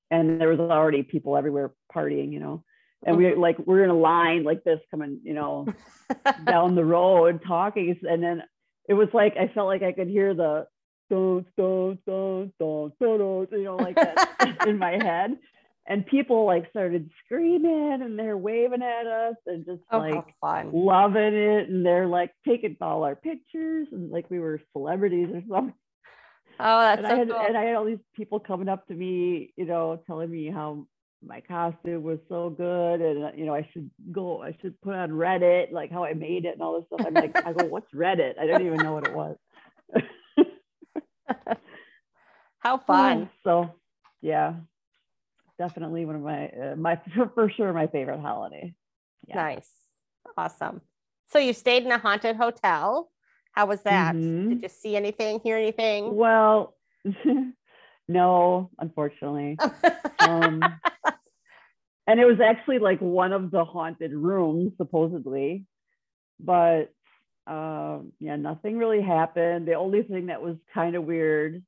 [0.09, 2.63] And there was already people everywhere partying you know.
[3.05, 5.67] And we like we're in a line like this coming you know
[6.45, 7.97] down the road talking.
[8.03, 8.43] And then
[8.87, 10.67] it was like i felt like i could hear the
[11.09, 15.37] don't don't don't don't don't you know like that in my head
[15.91, 20.13] and people like started screaming and they're waving at us and just Oh, like
[20.73, 25.41] loving it and they're like taking all our pictures and like we were celebrities or
[25.49, 25.73] something
[26.59, 27.39] Oh, that's and so I had cool.
[27.47, 30.85] and I had all these people coming up to me, you know, telling me how
[31.25, 34.95] my costume was so good and uh, you know I should go I should put
[34.95, 37.01] on Reddit like how I made it and all this stuff.
[37.05, 38.39] I'm like I go what's Reddit?
[38.39, 39.37] I don't even know what it was.
[42.59, 43.29] How fun.
[43.43, 43.71] so
[44.21, 44.55] yeah,
[45.57, 46.99] definitely one of my uh, my
[47.35, 48.73] for, sure my favorite holiday.
[49.27, 49.35] Yeah.
[49.35, 49.69] Nice.
[50.37, 50.81] Awesome.
[51.31, 53.09] So you stayed in a haunted hotel.
[53.53, 54.15] How was that?
[54.15, 54.49] Mhm.
[54.49, 56.15] Did you see anything, hear anything?
[56.15, 56.75] Well,
[58.07, 59.57] no, unfortunately.
[60.21, 60.79] Um,
[62.05, 65.65] and it was actually like one of the haunted rooms, supposedly.
[66.39, 66.93] But
[67.47, 69.67] um, yeah, nothing really happened.
[69.67, 71.63] The only thing that was kind of weird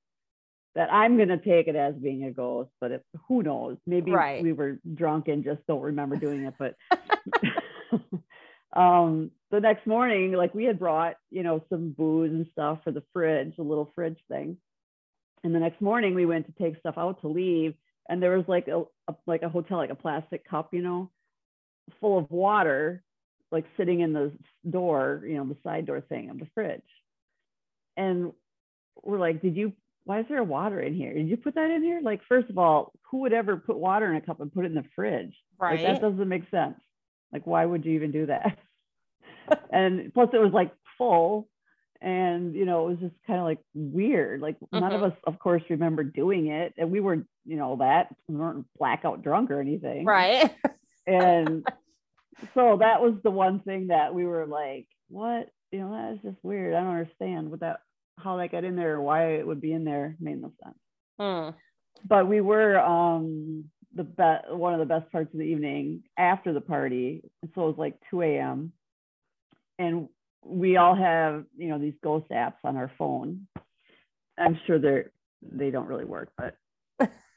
[0.75, 3.77] that I'm gonna take it as being a ghost, but it, who knows?
[3.85, 4.41] Maybe Right.
[4.41, 6.53] we were drunk and just don't remember doing it.
[6.57, 6.75] But
[8.75, 12.91] um, the next morning, like we had brought, you know, some booze and stuff for
[12.91, 14.57] the fridge, a little fridge thing.
[15.43, 17.75] And the next morning, we went to take stuff out to leave,
[18.09, 21.11] and there was like a, a like a hotel, like a plastic cup, you know,
[21.99, 23.03] full of water,
[23.51, 24.31] like sitting in the
[24.69, 26.81] door, you know, the side door thing of the fridge.
[27.97, 28.31] And
[29.03, 29.73] we're like, did you?
[30.05, 31.13] Why is there water in here?
[31.13, 32.01] Did you put that in here?
[32.01, 34.69] Like, first of all, who would ever put water in a cup and put it
[34.69, 35.33] in the fridge?
[35.59, 35.81] Like, right.
[35.83, 36.75] that doesn't make sense.
[37.31, 38.57] Like, why would you even do that?
[39.71, 41.47] and plus, it was like full.
[42.01, 44.41] And, you know, it was just kind of like weird.
[44.41, 45.11] Like, none of Mhm.
[45.11, 46.73] us, of course, remember doing it.
[46.77, 50.05] And we were, you know, that we weren't blackout drunk or anything.
[50.05, 50.53] right.
[51.07, 51.65] And
[52.53, 55.49] so that was the one thing that we were like, what?
[55.71, 56.73] You know, that is just weird.
[56.73, 57.79] I don't understand what that,
[58.17, 60.15] how that got in there, or why it would be in there.
[60.19, 60.77] Made no sense
[61.19, 61.49] Hmm.
[62.09, 66.51] but we were um the best one of the best parts of the evening after
[66.53, 67.21] the party
[67.53, 68.71] so it was like 2 a.m
[69.79, 70.09] and
[70.43, 73.47] we all have you know these ghost apps on our phone
[74.39, 76.55] i'm sure they're they don't really work but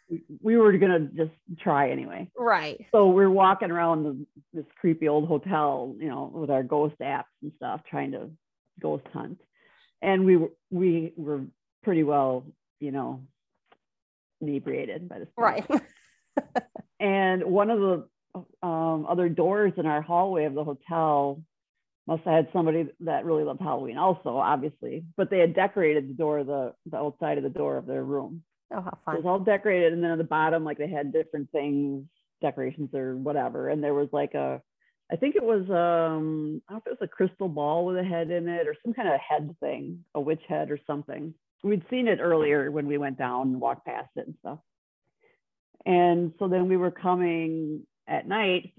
[0.08, 2.86] we, we were gonna just try anyway Right.
[2.92, 7.24] so we're walking around the, this creepy old hotel you know with our ghost apps
[7.42, 8.30] and stuff trying to
[8.80, 9.38] ghost hunt
[10.07, 11.42] and we were we were
[11.83, 12.47] pretty well
[12.81, 13.21] you know
[14.40, 15.66] inebriated by this point.
[15.69, 15.83] Right.
[17.01, 18.09] and one of the
[18.66, 21.42] um, other doors in our hallway of the hotel
[22.07, 26.14] must have had somebody that really loved halloween also obviously but they had decorated the
[26.14, 28.42] door the, the outside of the door of their room
[28.73, 29.14] Oh, how fun!
[29.14, 32.05] it was all decorated and then at the bottom like they had different things
[32.42, 34.61] decorations or whatever and there was like a
[35.11, 37.97] i think it was um i don't know if it was a crystal ball with
[37.97, 41.35] a head in it or some kind of head thing a witch head or something
[41.62, 44.59] we'd seen it earlier when we went down and walked past it and stuff
[45.85, 48.73] and so then we were coming at night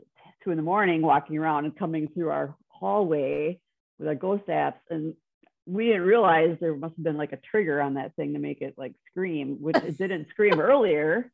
[0.44, 3.60] two in the morning walking around and coming through our hallway
[4.00, 5.16] with our ghost apps and
[5.68, 8.62] we didn't realize there must have been like a trigger on that thing to make
[8.62, 11.30] it like scream, which it didn't scream earlier.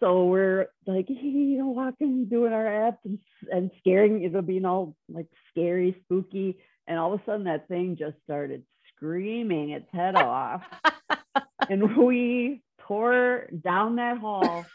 [0.00, 3.18] So we're like, you know, walking, doing our apps and,
[3.50, 6.58] and scaring, it'll being all like scary, spooky.
[6.86, 10.62] And all of a sudden that thing just started screaming its head off.
[11.68, 14.66] and we tore down that hall,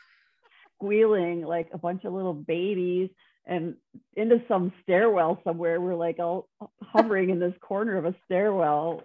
[0.76, 3.10] squealing like a bunch of little babies
[3.46, 3.76] and
[4.16, 5.82] into some stairwell somewhere.
[5.82, 6.48] We're like all
[6.82, 9.04] hovering in this corner of a stairwell,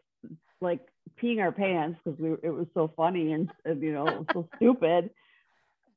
[0.60, 0.80] like
[1.20, 5.10] peeing our pants because we it was so funny and, and you know so stupid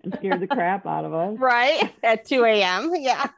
[0.03, 1.37] and scared the crap out of us.
[1.39, 1.93] Right.
[2.03, 2.91] At 2 a.m.
[2.95, 3.27] Yeah.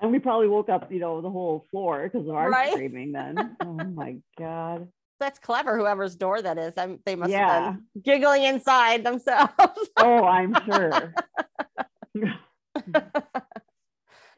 [0.00, 2.72] And we probably woke up, you know, the whole floor because of our Right.
[2.72, 3.56] screaming then.
[3.60, 4.88] Oh my god.
[5.20, 5.78] That's clever.
[5.78, 6.74] Whoever's door that is.
[6.76, 7.66] I'm, they must Yeah.
[7.66, 9.52] have been giggling inside themselves.
[9.98, 11.14] Oh, I'm sure.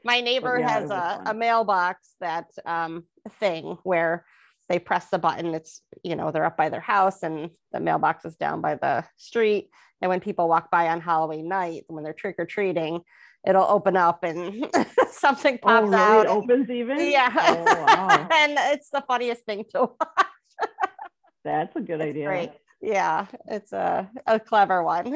[0.04, 1.26] My neighbor yeah, has a, fun.
[1.28, 3.04] a mailbox that um,
[3.40, 4.26] thing where
[4.68, 5.54] they press the button.
[5.54, 9.04] It's, you know, they're up by their house and the mailbox is down by the
[9.16, 9.70] street.
[10.00, 13.00] And when people walk by on Halloween night, when they're trick or treating,
[13.46, 14.66] it'll open up and
[15.10, 15.96] something oh, pops really?
[15.96, 16.26] out.
[16.26, 16.98] It opens even?
[17.10, 17.30] yeah.
[17.36, 18.28] Oh, wow.
[18.32, 20.26] and it's the funniest thing to watch.
[21.44, 22.26] That's a good It's idea.
[22.26, 22.50] great.
[22.80, 25.14] Yeah, it's a, a clever one.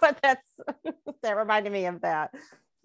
[0.00, 0.46] but that's
[1.22, 2.32] that reminded me of that.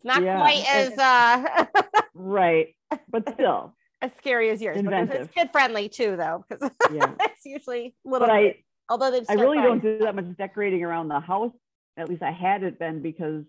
[0.04, 1.66] Not Yeah, quite as uh
[2.14, 2.76] Right.
[3.10, 4.82] But still, as scary as yours.
[4.82, 7.14] But it's kid friendly too, though, because yeah.
[7.20, 8.28] it's usually a little.
[8.28, 8.56] But I,
[8.90, 11.54] although they I really don't do that much decorating around the house.
[11.98, 13.44] At least I hadn't been because,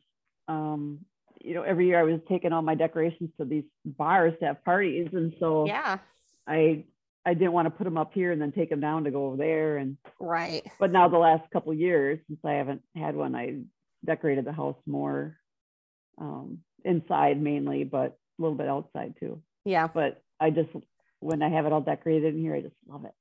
[0.49, 0.99] um,
[1.41, 4.65] you know, every year I was taking all my decorations to these bars to have
[4.65, 5.99] parties, and so Yeah,
[6.47, 6.85] I
[7.25, 9.27] I didn't want to put them up here and then take them down to go
[9.27, 9.77] over there.
[9.79, 10.67] And right.
[10.79, 13.61] but now the last couple years since I haven't had one, I
[14.05, 15.37] decorated the house more
[16.19, 19.41] um, inside mainly, but a little bit outside too.
[19.65, 20.71] Yeah, But I just
[21.21, 23.15] when I have it all decorated in here, I just love it.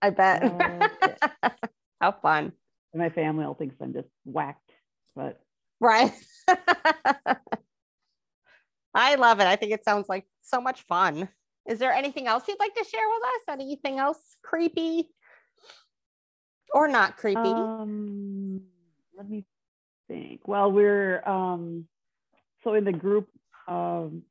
[0.00, 0.42] I bet.
[2.00, 2.52] How fun.
[2.92, 4.70] And my family all thinks I'm just whacked,
[5.14, 5.40] but
[5.80, 6.12] Right.
[8.94, 9.46] I love it.
[9.46, 11.28] I think it sounds like so much fun.
[11.66, 13.42] Is there anything else you'd like to share with us?
[13.60, 15.10] Anything else creepy
[16.72, 17.40] or not creepy?
[17.40, 18.62] Um,
[19.16, 19.44] let me
[20.08, 20.46] think.
[20.46, 21.86] Well, we're um,
[22.64, 23.28] so in the group.
[23.68, 24.22] Um,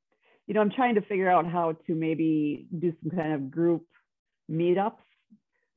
[0.48, 3.86] you know, I'm trying to figure out how to maybe do some kind of group
[4.52, 5.00] meetups.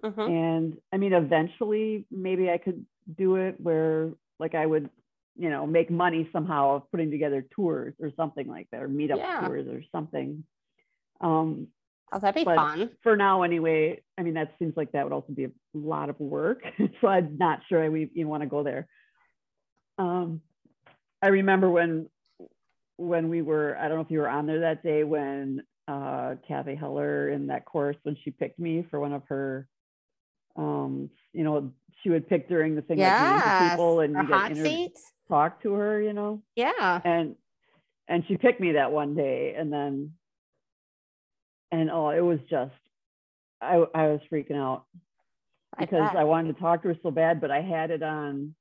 [0.04, 0.28] Mhm.
[0.28, 4.90] And I mean, eventually, maybe I could do it where, like, I would,
[5.36, 9.16] you know, make money somehow of putting together tours or something like that, or meetup
[9.18, 9.46] Yeah.
[9.46, 10.44] tours or something.
[11.20, 11.68] Um,
[12.10, 12.96] Oh, that'd be fun.
[13.02, 16.18] for now anyway i mean that seems like that would also be a lot of
[16.18, 16.62] work
[17.02, 18.88] so i'm not sure i would even want to go there
[19.98, 20.40] um
[21.22, 22.08] i remember when
[22.98, 26.34] when we were i don't know if you were on there that day when uh
[26.46, 29.66] cathy heller in that course when she picked me for one of her
[30.56, 31.72] um you know
[32.02, 34.64] she would pick during the thing like people and you get inter-
[35.28, 37.00] talk to her you know Yeah.
[37.04, 37.36] and
[38.08, 40.12] and she picked me that one day and then
[41.70, 42.74] and oh it was just
[43.60, 44.86] i i was freaking out
[45.78, 46.16] because bet.
[46.16, 48.54] I, wanted to talk to her so bad but i had it on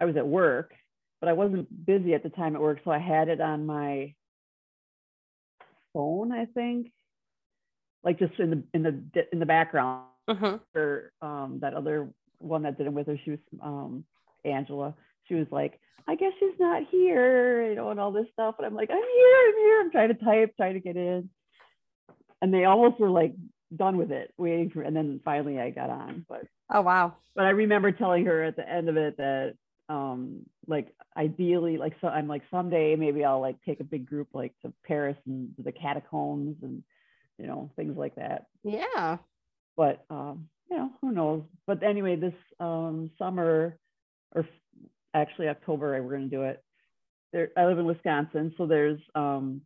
[0.00, 0.72] i was at work
[1.24, 4.12] but i wasn't busy at the time at work so i had it on my
[5.94, 6.90] phone i think.
[8.02, 10.60] Like just in the in the in the background Mhm.
[10.74, 13.18] her um that other one that did it with her.
[13.24, 14.04] She was um
[14.44, 14.94] angela.
[15.26, 18.56] She was like i guess she's not here you know and all this stuff.
[18.58, 19.80] And i'm like i'm here i'm here.
[19.80, 21.30] I'm trying to type trying to get in.
[22.42, 23.32] And they almost were like
[23.74, 27.14] done with it waiting for and then finally i got on but Oh, wow.
[27.34, 29.54] but i remember telling her at the end of it that
[29.88, 34.28] um like ideally like so i'm like someday maybe i'll like take a big group
[34.32, 36.82] like to paris and the catacombs and
[37.38, 39.18] you know things like that Yeah.
[39.76, 41.42] but um, you know, who knows?
[41.66, 43.76] But anyway, this um, summer,
[44.34, 46.62] or f- actually October, we're going to do it.
[47.32, 49.60] There, I live in Wisconsin, so there's um,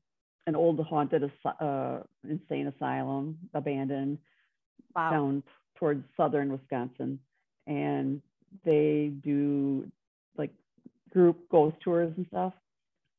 [0.46, 4.18] an old haunted as- uh, insane asylum, abandoned
[4.96, 5.10] Wow.
[5.10, 5.42] down
[5.76, 7.20] towards southern Wisconsin,
[7.66, 8.20] and
[8.64, 9.86] they do
[11.12, 12.52] group ghost tours and stuff.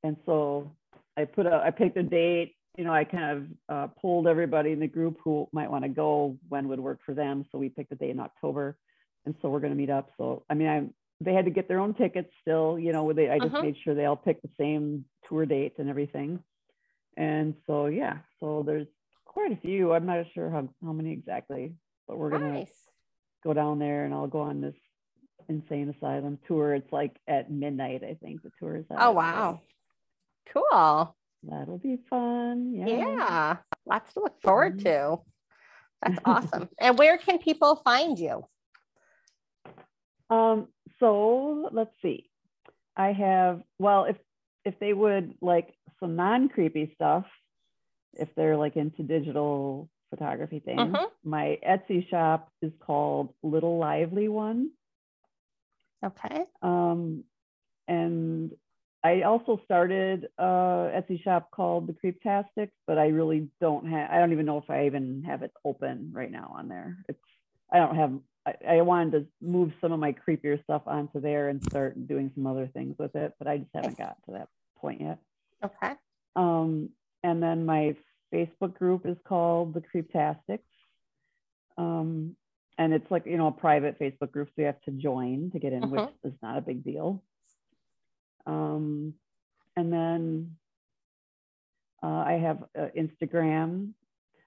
[0.03, 0.71] And so
[1.17, 2.55] I put a, I picked a date.
[2.77, 3.37] You know, I kind
[3.69, 6.99] of uh, pulled everybody in the group who might want to go when would work
[7.05, 7.45] for them.
[7.51, 8.77] So we picked a day in October,
[9.25, 10.11] and so we're going to meet up.
[10.17, 10.87] So I mean, I
[11.21, 12.79] they had to get their own tickets still.
[12.79, 13.63] You know, they I just Mhm.
[13.63, 16.41] made sure they all picked the same tour date and everything.
[17.17, 18.87] And so yeah, so there's
[19.25, 19.91] quite a few.
[19.93, 21.73] I'm not sure how how many exactly,
[22.07, 22.65] but we're gonna
[23.43, 24.75] go down there and I'll go on this
[25.49, 26.75] insane asylum tour.
[26.75, 28.85] It's like at midnight, I think the tour is.
[28.89, 29.61] at, Oh, wow.
[30.53, 31.15] Cool.
[31.43, 32.73] that'll be fun.
[32.73, 32.87] Yeah.
[32.87, 33.57] Yeah.
[33.85, 34.83] Lots to look forward Mhm.
[34.83, 35.21] to.
[36.01, 36.69] That's awesome.
[36.79, 38.45] and where can people find you?
[40.29, 40.67] Um,
[40.99, 42.29] so let's see.
[42.95, 44.17] I have well, if
[44.65, 47.25] if they would like some non-creepy stuff,
[48.13, 51.09] if they're like into digital photography things, Mhm.
[51.23, 54.71] my Etsy shop is called Little Lively One.
[56.05, 56.45] Okay.
[56.61, 57.23] Um,
[57.87, 58.51] and
[59.03, 64.19] I also started a Etsy shop called the Creeptastics, but I really don't have, I
[64.19, 66.97] don't even know if I even have it open right now on there.
[67.07, 67.19] It's,
[67.71, 68.13] I don't have,
[68.45, 72.31] I, I wanted to move some of my creepier stuff onto there and start doing
[72.35, 75.19] some other things with it, but I just haven't got to that point yet.
[75.63, 75.93] Okay.
[76.35, 76.89] Um,
[77.23, 77.95] and then my
[78.33, 80.59] Facebook group is called the Creeptastics.
[81.77, 82.35] Um,
[82.79, 85.59] and it's like, you know, a private Facebook group, so you have to join to
[85.59, 87.21] get in, which is not a big deal.
[88.47, 89.13] Um,
[89.75, 90.55] and then
[92.01, 93.91] uh, I have uh, Instagram.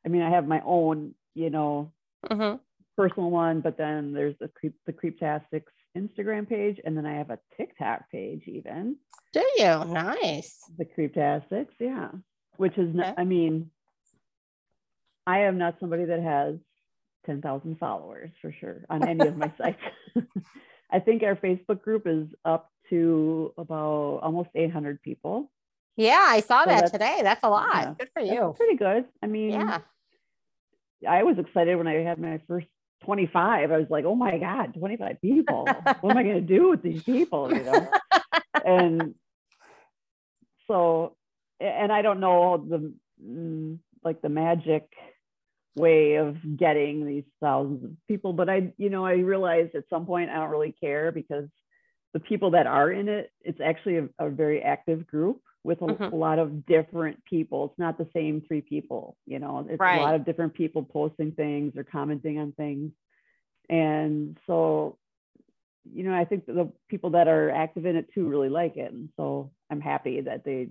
[0.04, 1.92] I mean, I have my own, you know,
[2.28, 2.54] hmm
[2.96, 7.30] personal one, but then there's the Creep, the Creeptastics Instagram page, and then I have
[7.30, 8.96] a TikTok page even.
[9.32, 9.84] Do you?
[9.86, 10.58] Nice.
[10.78, 12.08] the creeptastics yeah
[12.56, 13.70] which is not, i mean
[15.26, 16.56] i am not somebody that has
[17.26, 19.80] 10,000 followers for sure on any of my sites
[20.90, 25.50] i think our facebook group is up to about almost 800 people
[25.96, 27.20] Yeah, I saw So that that's- today.
[27.22, 27.74] That's a lot.
[27.74, 28.54] yeah, Good for you.
[28.56, 29.78] pretty good i mean Yeah.
[31.08, 32.66] i was excited when i had my first
[33.04, 35.64] 25 i was like oh my god 25 people
[36.00, 37.90] what am i going to do with these people you know
[38.64, 39.14] and
[40.68, 41.16] so
[41.60, 42.92] and i don't know the
[43.24, 44.84] mm, like the magic
[45.76, 50.04] way of getting these thousands of people but i you know i realized at some
[50.04, 51.48] point i don't really care because
[52.12, 55.86] the people that are in it it's actually a, a very active group with a,
[55.86, 56.12] Mhm.
[56.12, 57.66] a lot of different people.
[57.66, 61.32] It's not the same three people you know it's a lot of different people posting
[61.32, 62.92] things or commenting on things.
[63.70, 64.98] And so
[65.90, 68.92] you know i think the people that are active in it too really like it.
[68.92, 70.68] And so i'm happy that they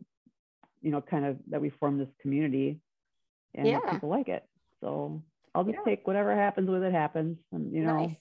[0.82, 2.80] you know kind of that we formed this community
[3.56, 3.80] and yeah.
[3.92, 4.44] people like it
[4.82, 5.24] so
[5.56, 5.92] i'll just yeah.
[5.92, 8.18] take whatever happens with it happens and you know nice.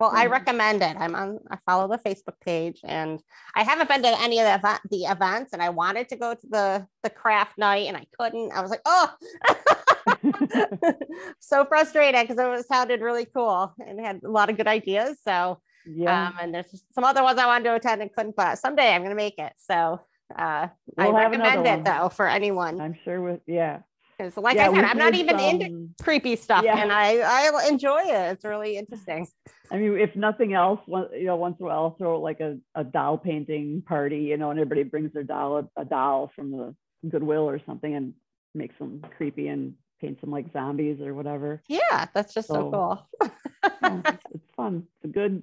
[0.00, 0.96] Well, I recommend it.
[0.98, 1.38] I'm on.
[1.48, 3.20] I follow the Facebook page, and
[3.54, 5.52] I haven't been to any of the, event, the events.
[5.52, 8.50] And I wanted to go to the the craft night, and I couldn't.
[8.50, 9.14] I was like, oh,
[11.38, 15.18] so frustrated because it was, sounded really cool and had a lot of good ideas.
[15.22, 18.58] So yeah, um, and there's some other ones I wanted to attend and couldn't, but
[18.58, 19.52] someday I'm going to make it.
[19.58, 20.00] So
[20.36, 22.80] uh, we'll I recommend it though for anyone.
[22.80, 23.80] I'm sure with yeah.
[24.16, 26.78] Because like yeah, I said, I'm not even some, into creepy stuff, yeah.
[26.78, 28.32] and I I enjoy it.
[28.32, 29.26] It's really interesting.
[29.70, 32.58] I mean, if nothing else, you know, once in a while, I'll throw like a,
[32.74, 36.74] a doll painting party, you know, and everybody brings their doll a doll from the
[37.08, 38.14] Goodwill or something, and
[38.54, 41.62] makes them creepy and paint them like zombies or whatever.
[41.68, 43.30] Yeah, that's just so, so cool.
[43.82, 44.84] yeah, it's fun.
[44.96, 45.42] It's a good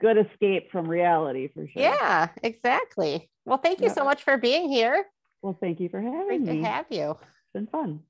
[0.00, 1.82] good escape from reality for sure.
[1.82, 3.30] Yeah, exactly.
[3.44, 3.94] Well, thank you yeah.
[3.94, 5.06] so much for being here.
[5.42, 6.62] Well, thank you for having Great me.
[6.62, 7.10] to have you.
[7.12, 8.00] It's been fun.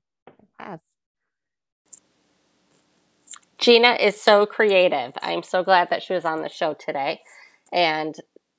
[3.59, 5.13] Gina is so creative.
[5.21, 7.21] I'm so glad that she was on the show today.
[7.71, 8.15] And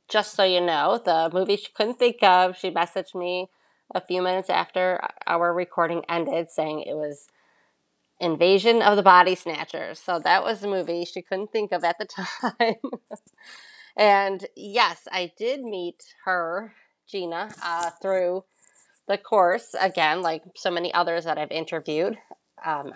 [0.09, 3.48] just so you know, the movie she couldn't think of, she messaged me
[3.94, 7.26] a few minutes after our recording ended saying it was
[8.20, 9.98] Invasion of the Body Snatchers.
[9.98, 12.07] So that was the movie she couldn't think of at the
[12.61, 12.76] time.
[13.96, 16.74] and yes, I did meet her,
[17.09, 18.44] Gina, uh, through
[19.09, 22.18] the course, again, like so many others that I've interviewed
[22.64, 22.94] um,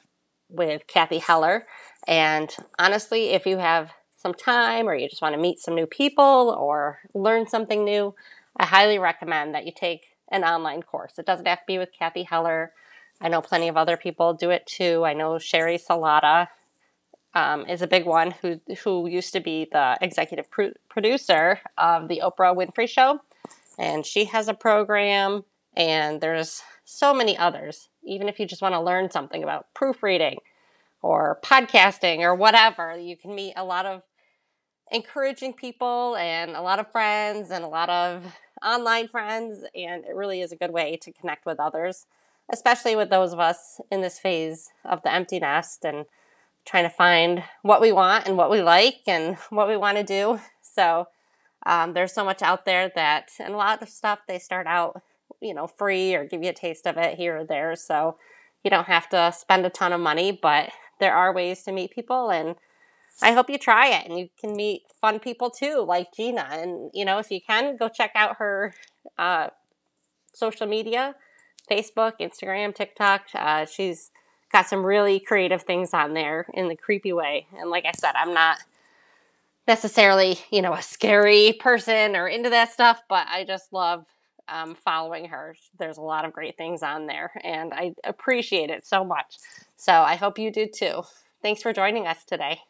[0.48, 1.66] with Cathy Heller.
[2.06, 5.86] And honestly, if you have some time or you just want to meet some new
[5.86, 8.14] people or learn something new,
[8.56, 11.18] I highly recommend that you take an online course.
[11.18, 12.72] It doesn't have to be with Cathy Heller
[13.20, 15.04] I know plenty of other people do it too.
[15.04, 16.48] I know Sheri Salata
[17.34, 22.08] um, is a big one who who used to be the executive pr- producer of
[22.08, 23.20] the Oprah Winfrey Show,
[23.78, 25.44] and she has a program.
[25.76, 27.88] And there's so many others.
[28.04, 30.38] Even if you just want to learn something about proofreading
[31.02, 34.02] or podcasting or whatever, you can meet a lot of
[34.90, 38.24] encouraging people and a lot of friends and a lot of
[38.64, 39.64] online friends.
[39.74, 42.06] And it really is a good way to connect with others
[42.52, 46.06] especially with those of us in this phase of the empty nest and
[46.64, 50.04] trying to find what we want and what we like and what we want to
[50.04, 50.40] do.
[50.62, 51.08] So
[51.64, 55.02] um, there's so much out there that, and a lot of stuff they start out,
[55.40, 57.76] you know, free or give you a taste of it here or there.
[57.76, 58.16] So
[58.64, 61.92] you don't have to spend a ton of money, but there are ways to meet
[61.92, 62.56] people and
[63.22, 66.48] I hope you try it and you can meet fun people too, like Gina.
[66.50, 68.74] And, you know, if you can, go check out her
[69.18, 69.48] uh,
[70.34, 71.14] social media.
[71.70, 73.22] Facebook, Instagram, TikTok.
[73.34, 74.10] Uh, she's
[74.52, 77.46] got some really creative things on there in the creepy way.
[77.58, 78.58] And like I said, I'm not
[79.66, 84.06] necessarily, you know, a scary person or into that stuff, but I just love
[84.48, 85.56] um, following her.
[85.78, 89.38] There's a lot of great things on there, and I appreciate it so much.
[89.76, 91.02] So I hope you do too.
[91.42, 92.60] Thanks for joining us today.